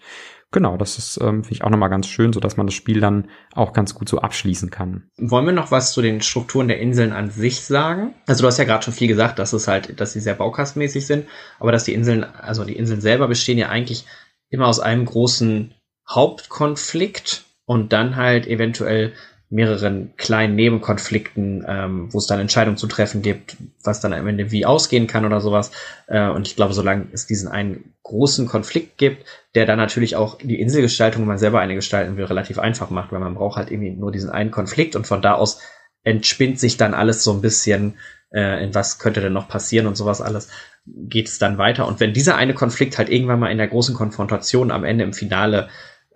[0.50, 3.00] genau, das ist, ähm, finde ich auch nochmal ganz schön, so dass man das Spiel
[3.00, 5.08] dann auch ganz gut so abschließen kann.
[5.18, 8.14] Wollen wir noch was zu den Strukturen der Inseln an sich sagen?
[8.26, 11.06] Also du hast ja gerade schon viel gesagt, dass es halt, dass sie sehr baukastmäßig
[11.06, 11.26] sind,
[11.58, 14.06] aber dass die Inseln, also die Inseln selber bestehen ja eigentlich
[14.50, 15.74] immer aus einem großen
[16.08, 19.12] Hauptkonflikt und dann halt eventuell
[19.50, 24.50] mehreren kleinen Nebenkonflikten, ähm, wo es dann Entscheidungen zu treffen gibt, was dann am Ende
[24.50, 25.70] wie ausgehen kann oder sowas.
[26.06, 30.36] Äh, und ich glaube, solange es diesen einen großen Konflikt gibt, der dann natürlich auch
[30.38, 33.70] die Inselgestaltung, wenn man selber eine gestalten will, relativ einfach macht, weil man braucht halt
[33.70, 35.60] irgendwie nur diesen einen Konflikt und von da aus
[36.04, 37.94] entspinnt sich dann alles so ein bisschen,
[38.30, 40.48] äh, in was könnte denn noch passieren und sowas alles,
[40.86, 41.86] geht es dann weiter.
[41.86, 45.12] Und wenn dieser eine Konflikt halt irgendwann mal in der großen Konfrontation am Ende im
[45.12, 45.68] Finale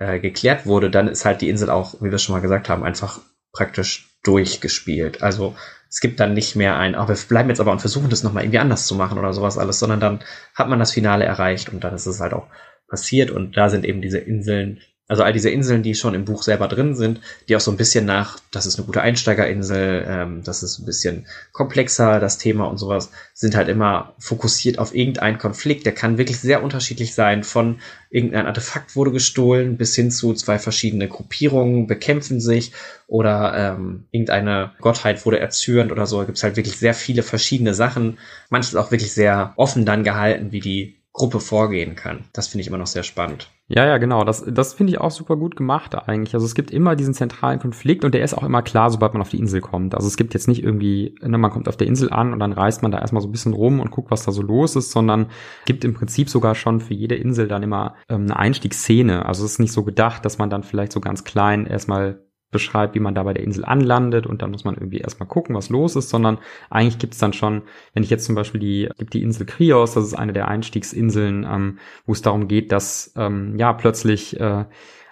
[0.02, 2.82] äh, geklärt wurde, dann ist halt die Insel auch, wie wir schon mal gesagt haben,
[2.82, 3.20] einfach
[3.52, 5.22] praktisch durchgespielt.
[5.22, 5.54] Also
[5.88, 8.44] es gibt dann nicht mehr ein, oh, wir bleiben jetzt aber und versuchen das nochmal
[8.44, 10.20] irgendwie anders zu machen oder sowas alles, sondern dann
[10.54, 12.46] hat man das Finale erreicht und dann ist es halt auch
[12.88, 16.42] passiert und da sind eben diese Inseln also all diese Inseln, die schon im Buch
[16.42, 20.42] selber drin sind, die auch so ein bisschen nach, das ist eine gute Einsteigerinsel, ähm,
[20.44, 25.38] das ist ein bisschen komplexer, das Thema und sowas, sind halt immer fokussiert auf irgendeinen
[25.38, 25.84] Konflikt.
[25.86, 30.58] Der kann wirklich sehr unterschiedlich sein, von irgendein Artefakt wurde gestohlen bis hin zu zwei
[30.58, 32.72] verschiedene Gruppierungen bekämpfen sich
[33.06, 36.20] oder ähm, irgendeine Gottheit wurde erzürnt oder so.
[36.20, 38.18] Da gibt es halt wirklich sehr viele verschiedene Sachen.
[38.50, 42.24] Manches auch wirklich sehr offen dann gehalten, wie die Gruppe vorgehen kann.
[42.32, 43.50] Das finde ich immer noch sehr spannend.
[43.68, 44.24] Ja, ja, genau.
[44.24, 46.34] Das, das finde ich auch super gut gemacht eigentlich.
[46.34, 49.20] Also es gibt immer diesen zentralen Konflikt und der ist auch immer klar, sobald man
[49.20, 49.94] auf die Insel kommt.
[49.94, 52.52] Also es gibt jetzt nicht irgendwie, ne, man kommt auf der Insel an und dann
[52.52, 54.90] reist man da erstmal so ein bisschen rum und guckt, was da so los ist,
[54.90, 55.26] sondern
[55.66, 59.26] gibt im Prinzip sogar schon für jede Insel dann immer ähm, eine Einstiegsszene.
[59.26, 62.94] Also es ist nicht so gedacht, dass man dann vielleicht so ganz klein erstmal beschreibt,
[62.94, 65.70] wie man da bei der Insel anlandet und dann muss man irgendwie erstmal gucken, was
[65.70, 66.38] los ist, sondern
[66.70, 67.62] eigentlich gibt's dann schon,
[67.94, 71.44] wenn ich jetzt zum Beispiel die, gibt die Insel Krios, das ist eine der Einstiegsinseln,
[71.50, 74.66] ähm, wo es darum geht, dass ähm, ja plötzlich äh,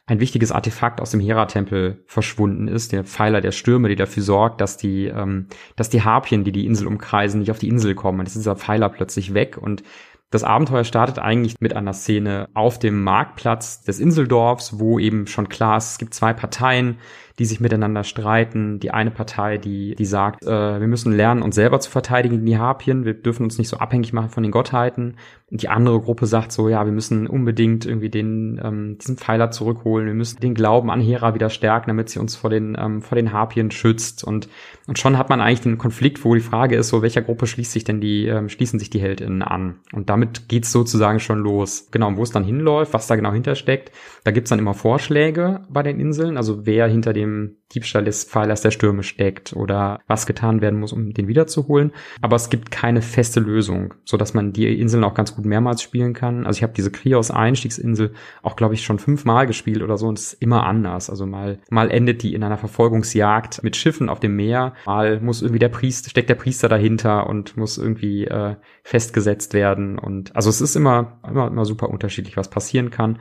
[0.06, 4.60] ein wichtiges Artefakt aus dem Hera-Tempel verschwunden ist, der Pfeiler der Stürme, die dafür sorgt,
[4.60, 8.18] dass die, ähm, dass die Harpien, die die Insel umkreisen, nicht auf die Insel kommen.
[8.18, 9.84] Und ist dieser Pfeiler plötzlich weg und
[10.30, 15.48] das Abenteuer startet eigentlich mit einer Szene auf dem Marktplatz des Inseldorfs, wo eben schon
[15.48, 16.98] klar ist, es gibt zwei Parteien,
[17.40, 18.80] die sich miteinander streiten.
[18.80, 22.46] Die eine Partei, die, die sagt, äh, wir müssen lernen, uns selber zu verteidigen gegen
[22.46, 25.16] die Harpien, wir dürfen uns nicht so abhängig machen von den Gottheiten.
[25.50, 29.50] Und die andere Gruppe sagt so, ja, wir müssen unbedingt irgendwie den, ähm, diesen Pfeiler
[29.50, 33.00] zurückholen, wir müssen den Glauben an Hera wieder stärken, damit sie uns vor den, ähm,
[33.00, 34.22] vor den Harpien schützt.
[34.22, 34.50] Und,
[34.86, 37.72] und schon hat man eigentlich den Konflikt, wo die Frage ist, so, welcher Gruppe schließt
[37.72, 39.76] sich denn die, ähm, schließen sich die HeldInnen an?
[39.92, 41.88] Und damit geht's sozusagen schon los.
[41.90, 43.92] Genau, wo es dann hinläuft, was da genau hintersteckt,
[44.24, 48.24] da gibt's dann immer Vorschläge bei den Inseln, also wer hinter dem dem Diebstahl des
[48.24, 51.92] Pfeilers der Stürme steckt oder was getan werden muss, um den wiederzuholen.
[52.20, 55.82] Aber es gibt keine feste Lösung, so dass man die Inseln auch ganz gut mehrmals
[55.82, 56.46] spielen kann.
[56.46, 58.12] Also ich habe diese Krios Einstiegsinsel
[58.42, 61.10] auch, glaube ich, schon fünfmal gespielt oder so und es ist immer anders.
[61.10, 65.42] Also mal, mal endet die in einer Verfolgungsjagd mit Schiffen auf dem Meer, mal muss
[65.42, 69.98] irgendwie der Priester, steckt der Priester dahinter und muss irgendwie äh, festgesetzt werden.
[69.98, 73.18] Und also es ist immer, immer, immer super unterschiedlich, was passieren kann.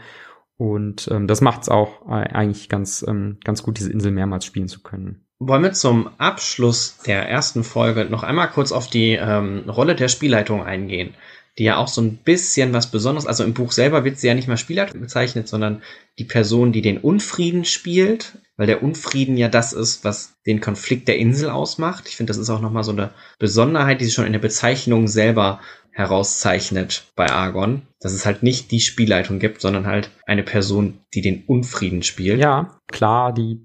[0.60, 4.44] Und ähm, das macht es auch äh, eigentlich ganz, ähm, ganz gut, diese Insel mehrmals
[4.44, 5.24] spielen zu können.
[5.40, 10.10] Wollen wir zum Abschluss der ersten Folge noch einmal kurz auf die ähm, Rolle der
[10.10, 11.14] Spielleitung eingehen?
[11.60, 14.34] die ja auch so ein bisschen was Besonderes, also im Buch selber wird sie ja
[14.34, 15.84] nicht mal Spielleitung bezeichnet, sondern
[16.18, 21.10] die Person, die den Unfrieden spielt, weil der Unfrieden ja das ist, was den Konflikt
[21.10, 22.08] der Insel ausmacht.
[22.08, 25.10] Ich finde, das ist auch nochmal so eine Besonderheit, die sich schon in der Bezeichnung
[25.10, 25.60] selber
[25.92, 31.22] herauszeichnet bei Argon, dass es halt nicht die Spielleitung gibt, sondern halt eine Person, die
[31.22, 32.40] den Unfrieden spielt.
[32.40, 33.62] Ja, klar, die,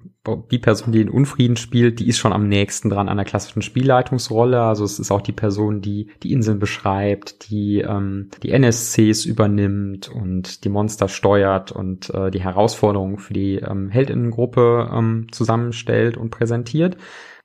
[0.51, 3.63] die Person, die den Unfrieden spielt, die ist schon am nächsten dran an der klassischen
[3.63, 4.61] Spielleitungsrolle.
[4.61, 10.09] Also es ist auch die Person, die die Inseln beschreibt, die ähm, die NSCs übernimmt
[10.09, 16.31] und die Monster steuert und äh, die Herausforderungen für die ähm, Heldinnengruppe ähm, zusammenstellt und
[16.31, 16.97] präsentiert.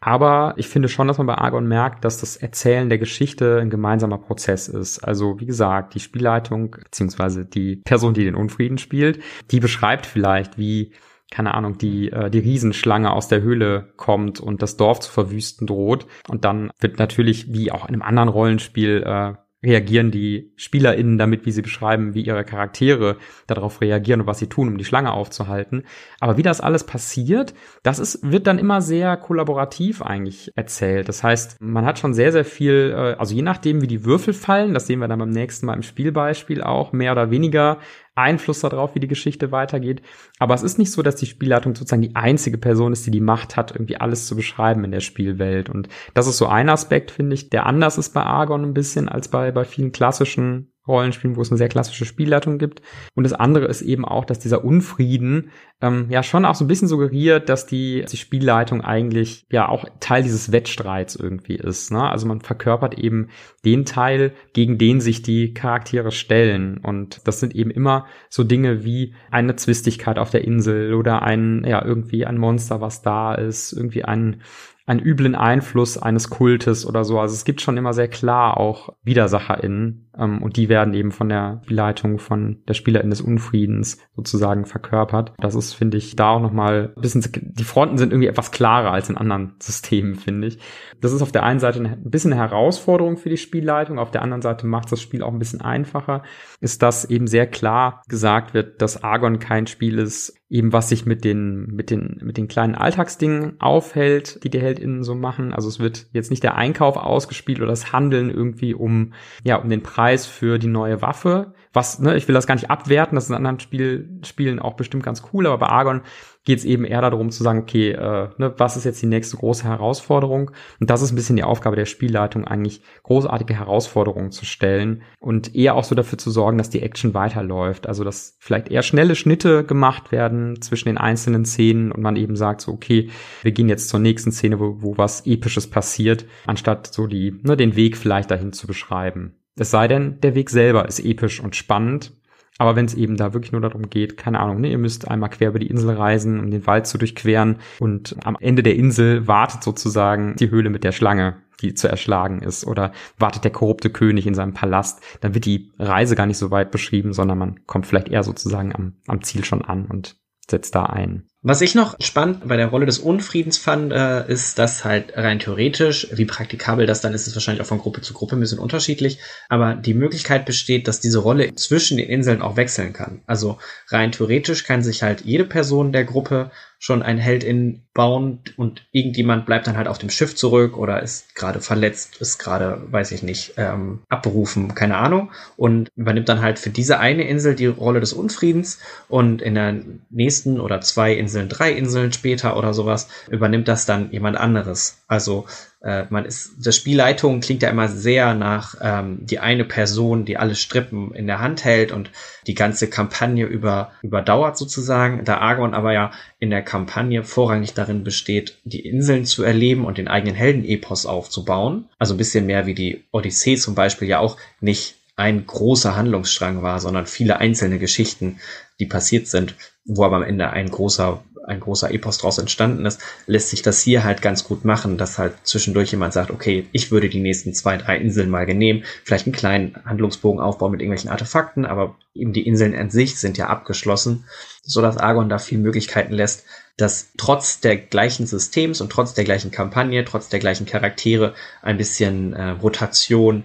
[0.02, 3.70] Aber ich finde schon, dass man bei Argon merkt, dass das Erzählen der Geschichte ein
[3.70, 5.00] gemeinsamer Prozess ist.
[5.00, 10.58] Also wie gesagt, die Spielleitung beziehungsweise die Person, die den Unfrieden spielt, die beschreibt vielleicht,
[10.58, 10.94] wie
[11.32, 15.68] keine Ahnung, die, äh, die Riesenschlange aus der Höhle kommt und das Dorf zu verwüsten
[15.68, 16.08] droht.
[16.28, 21.46] Und dann wird natürlich, wie auch in einem anderen Rollenspiel, äh, reagieren die SpielerInnen damit,
[21.46, 25.12] wie sie beschreiben, wie ihre Charaktere darauf reagieren und was sie tun, um die Schlange
[25.12, 25.84] aufzuhalten.
[26.20, 31.10] Aber wie das alles passiert, das ist, wird dann immer sehr kollaborativ eigentlich erzählt.
[31.10, 34.34] Das heißt, man hat schon sehr, sehr viel, äh, also je nachdem, wie die Würfel
[34.34, 37.80] fallen, das sehen wir dann beim nächsten Mal im Spielbeispiel auch, mehr oder weniger
[38.20, 40.02] Einfluss darauf, wie die Geschichte weitergeht.
[40.38, 43.22] Aber es ist nicht so, dass die Spielleitung sozusagen die einzige Person ist, die die
[43.22, 45.70] Macht hat, irgendwie alles zu beschreiben in der Spielwelt.
[45.70, 49.10] Und das ist so ein Aspekt, finde ich, der anders ist bei Argon ein bisschen
[49.10, 52.82] als bei, bei vielen klassischen Rollenspielen, wo es eine sehr klassische Spielleitung gibt.
[53.16, 56.68] Und das andere ist eben auch, dass dieser Unfrieden ähm, ja schon auch so ein
[56.68, 61.92] bisschen suggeriert, dass die, die Spielleitung eigentlich ja auch Teil dieses Wettstreits irgendwie ist.
[61.92, 62.02] Ne?
[62.02, 63.30] Also man verkörpert eben
[63.64, 66.80] den Teil, gegen den sich die Charaktere stellen.
[66.80, 71.64] Und das sind eben immer so Dinge wie eine Zwistigkeit auf der Insel oder ein,
[71.66, 74.42] ja, irgendwie ein Monster, was da ist, irgendwie ein
[74.90, 77.20] einen üblen Einfluss eines Kultes oder so.
[77.20, 81.62] Also es gibt schon immer sehr klar auch WidersacherInnen und die werden eben von der
[81.68, 85.34] Leitung von der Spielerin des Unfriedens sozusagen verkörpert.
[85.40, 88.92] Das ist, finde ich, da auch nochmal ein bisschen, die Fronten sind irgendwie etwas klarer
[88.92, 90.60] als in anderen Systemen, finde ich.
[91.02, 94.22] Das ist auf der einen Seite ein bisschen eine Herausforderung für die Spielleitung, auf der
[94.22, 96.24] anderen Seite macht das Spiel auch ein bisschen einfacher,
[96.60, 101.06] ist, dass eben sehr klar gesagt wird, dass Argon kein Spiel ist, eben was sich
[101.06, 105.54] mit den, mit den, mit den kleinen Alltagsdingen aufhält, die die HeldInnen so machen.
[105.54, 109.70] Also es wird jetzt nicht der Einkauf ausgespielt oder das Handeln irgendwie um, ja, um
[109.70, 111.54] den Preis für die neue Waffe.
[111.74, 114.74] Was, ne, ich will das gar nicht abwerten, das ist in anderen Spiel, Spielen auch
[114.74, 116.02] bestimmt ganz cool, aber bei Argon
[116.46, 119.38] geht es eben eher darum zu sagen, okay, äh, ne, was ist jetzt die nächste
[119.38, 120.50] große Herausforderung?
[120.80, 125.54] Und das ist ein bisschen die Aufgabe der Spielleitung, eigentlich großartige Herausforderungen zu stellen und
[125.54, 127.88] eher auch so dafür zu sorgen, dass die Action weiterläuft.
[127.88, 132.36] Also dass vielleicht eher schnelle Schnitte gemacht werden zwischen den einzelnen Szenen und man eben
[132.36, 133.10] sagt so, okay,
[133.44, 137.58] wir gehen jetzt zur nächsten Szene, wo, wo was Episches passiert, anstatt so die, ne,
[137.58, 139.39] den Weg vielleicht dahin zu beschreiben.
[139.56, 142.14] Es sei denn, der Weg selber ist episch und spannend
[142.60, 145.30] aber wenn es eben da wirklich nur darum geht, keine Ahnung, ne, ihr müsst einmal
[145.30, 149.28] quer über die Insel reisen, um den Wald zu durchqueren und am Ende der Insel
[149.28, 153.90] wartet sozusagen die Höhle mit der Schlange, die zu erschlagen ist oder wartet der korrupte
[153.90, 157.66] König in seinem Palast, dann wird die Reise gar nicht so weit beschrieben, sondern man
[157.66, 160.18] kommt vielleicht eher sozusagen am, am Ziel schon an und
[160.50, 161.29] setzt da ein.
[161.42, 165.40] Was ich noch spannend bei der Rolle des Unfriedens fand, äh, ist, dass halt rein
[165.40, 168.60] theoretisch, wie praktikabel das dann ist, ist wahrscheinlich auch von Gruppe zu Gruppe ein bisschen
[168.60, 173.22] unterschiedlich, aber die Möglichkeit besteht, dass diese Rolle zwischen den Inseln auch wechseln kann.
[173.26, 178.86] Also rein theoretisch kann sich halt jede Person der Gruppe schon ein Heldin bauen und
[178.94, 183.12] irgendjemand bleibt dann halt auf dem Schiff zurück oder ist gerade verletzt, ist gerade, weiß
[183.12, 187.66] ich nicht, ähm, abberufen, keine Ahnung und übernimmt dann halt für diese eine Insel die
[187.66, 189.76] Rolle des Unfriedens und in der
[190.10, 195.04] nächsten oder zwei Inseln, drei Inseln später oder sowas übernimmt das dann jemand anderes.
[195.08, 195.46] Also
[195.82, 200.38] äh, man ist, das Spielleitung klingt ja immer sehr nach ähm, die eine Person, die
[200.38, 202.12] alle Strippen in der Hand hält und
[202.48, 205.24] die ganze Kampagne über überdauert sozusagen.
[205.24, 209.98] Da Argon aber ja in der Kampagne vorrangig darin besteht, die Inseln zu erleben und
[209.98, 211.88] den eigenen Heldenepos aufzubauen.
[211.98, 216.62] Also ein bisschen mehr wie die Odyssee zum Beispiel ja auch nicht ein großer Handlungsstrang
[216.62, 218.40] war, sondern viele einzelne Geschichten,
[218.80, 223.02] die passiert sind, wo aber am Ende ein großer ein großer Epos draus entstanden ist,
[223.26, 226.92] lässt sich das hier halt ganz gut machen, dass halt zwischendurch jemand sagt, okay, ich
[226.92, 231.10] würde die nächsten zwei, drei Inseln mal genehmen, vielleicht einen kleinen Handlungsbogen aufbauen mit irgendwelchen
[231.10, 234.26] Artefakten, aber eben die Inseln an sich sind ja abgeschlossen,
[234.64, 236.46] so dass Argon da viele Möglichkeiten lässt,
[236.78, 241.78] dass trotz der gleichen Systems und trotz der gleichen Kampagne, trotz der gleichen Charaktere ein
[241.78, 243.44] bisschen äh, Rotation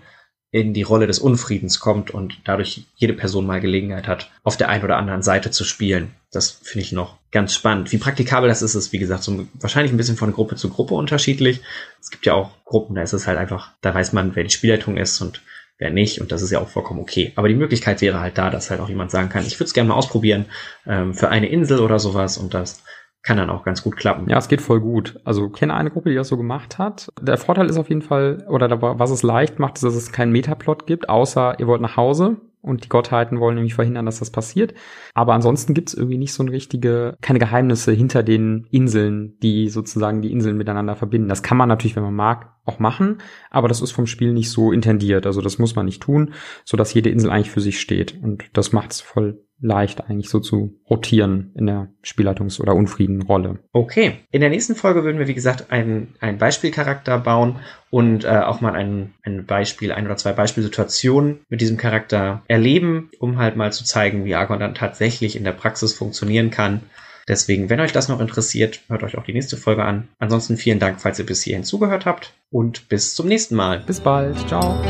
[0.54, 4.68] in die Rolle des Unfriedens kommt und dadurch jede Person mal Gelegenheit hat, auf der
[4.68, 6.12] einen oder anderen Seite zu spielen.
[6.30, 7.90] Das finde ich noch ganz spannend.
[7.90, 10.94] Wie praktikabel das ist, ist wie gesagt so wahrscheinlich ein bisschen von Gruppe zu Gruppe
[10.94, 11.60] unterschiedlich.
[12.00, 14.50] Es gibt ja auch Gruppen, da ist es halt einfach, da weiß man, wer die
[14.50, 15.42] Spielleitung ist und
[15.78, 16.20] wer nicht.
[16.20, 17.32] Und das ist ja auch vollkommen okay.
[17.34, 19.74] Aber die Möglichkeit wäre halt da, dass halt auch jemand sagen kann, ich würde es
[19.74, 20.44] gerne mal ausprobieren
[20.86, 22.84] ähm, für eine Insel oder sowas und das
[23.24, 24.28] kann dann auch ganz gut klappen.
[24.28, 25.18] Ja, es geht voll gut.
[25.24, 27.10] Also kenne eine Gruppe, die das so gemacht hat.
[27.20, 30.30] Der Vorteil ist auf jeden Fall, oder was es leicht macht, ist, dass es keinen
[30.30, 34.30] Metaplot gibt, außer ihr wollt nach Hause und die Gottheiten wollen nämlich verhindern, dass das
[34.30, 34.74] passiert.
[35.14, 39.68] Aber ansonsten gibt es irgendwie nicht so eine richtige, keine Geheimnisse hinter den Inseln, die
[39.68, 41.28] sozusagen die Inseln miteinander verbinden.
[41.28, 43.18] Das kann man natürlich, wenn man mag, auch machen,
[43.50, 45.26] aber das ist vom Spiel nicht so intendiert.
[45.26, 46.34] Also das muss man nicht tun,
[46.64, 48.20] so dass jede Insel eigentlich für sich steht.
[48.22, 53.60] Und das macht es voll leicht eigentlich so zu rotieren in der Spielleitungs- oder Unfriedenrolle.
[53.72, 54.20] Okay.
[54.30, 57.60] In der nächsten Folge würden wir, wie gesagt, einen, einen Beispielcharakter bauen
[57.90, 63.10] und äh, auch mal ein, ein Beispiel, ein oder zwei Beispielsituationen mit diesem Charakter erleben,
[63.20, 66.82] um halt mal zu zeigen, wie Argon dann tatsächlich in der Praxis funktionieren kann.
[67.28, 70.08] Deswegen, wenn euch das noch interessiert, hört euch auch die nächste Folge an.
[70.18, 73.80] Ansonsten vielen Dank, falls ihr bis hierhin zugehört habt und bis zum nächsten Mal.
[73.80, 74.36] Bis bald.
[74.48, 74.80] Ciao.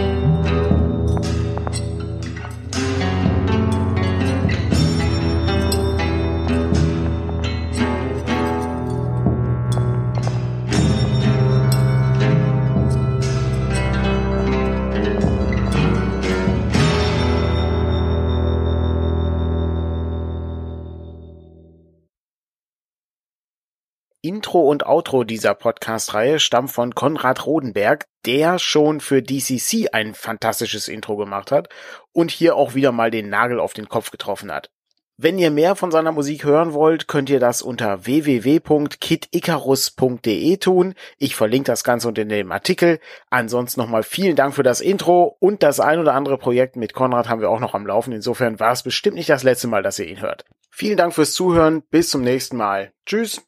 [24.55, 30.87] Intro und Outro dieser Podcast-Reihe stammt von Konrad Rodenberg, der schon für DCC ein fantastisches
[30.87, 31.69] Intro gemacht hat
[32.13, 34.71] und hier auch wieder mal den Nagel auf den Kopf getroffen hat.
[35.17, 40.95] Wenn ihr mehr von seiner Musik hören wollt, könnt ihr das unter www.kiticarus.de tun.
[41.19, 43.01] Ich verlinke das Ganze unter dem Artikel.
[43.31, 47.29] Ansonsten nochmal vielen Dank für das Intro und das ein oder andere Projekt mit Konrad
[47.29, 48.13] haben wir auch noch am Laufen.
[48.13, 50.45] Insofern war es bestimmt nicht das letzte Mal, dass ihr ihn hört.
[50.71, 51.83] Vielen Dank fürs Zuhören.
[51.91, 52.93] Bis zum nächsten Mal.
[53.05, 53.43] Tschüss.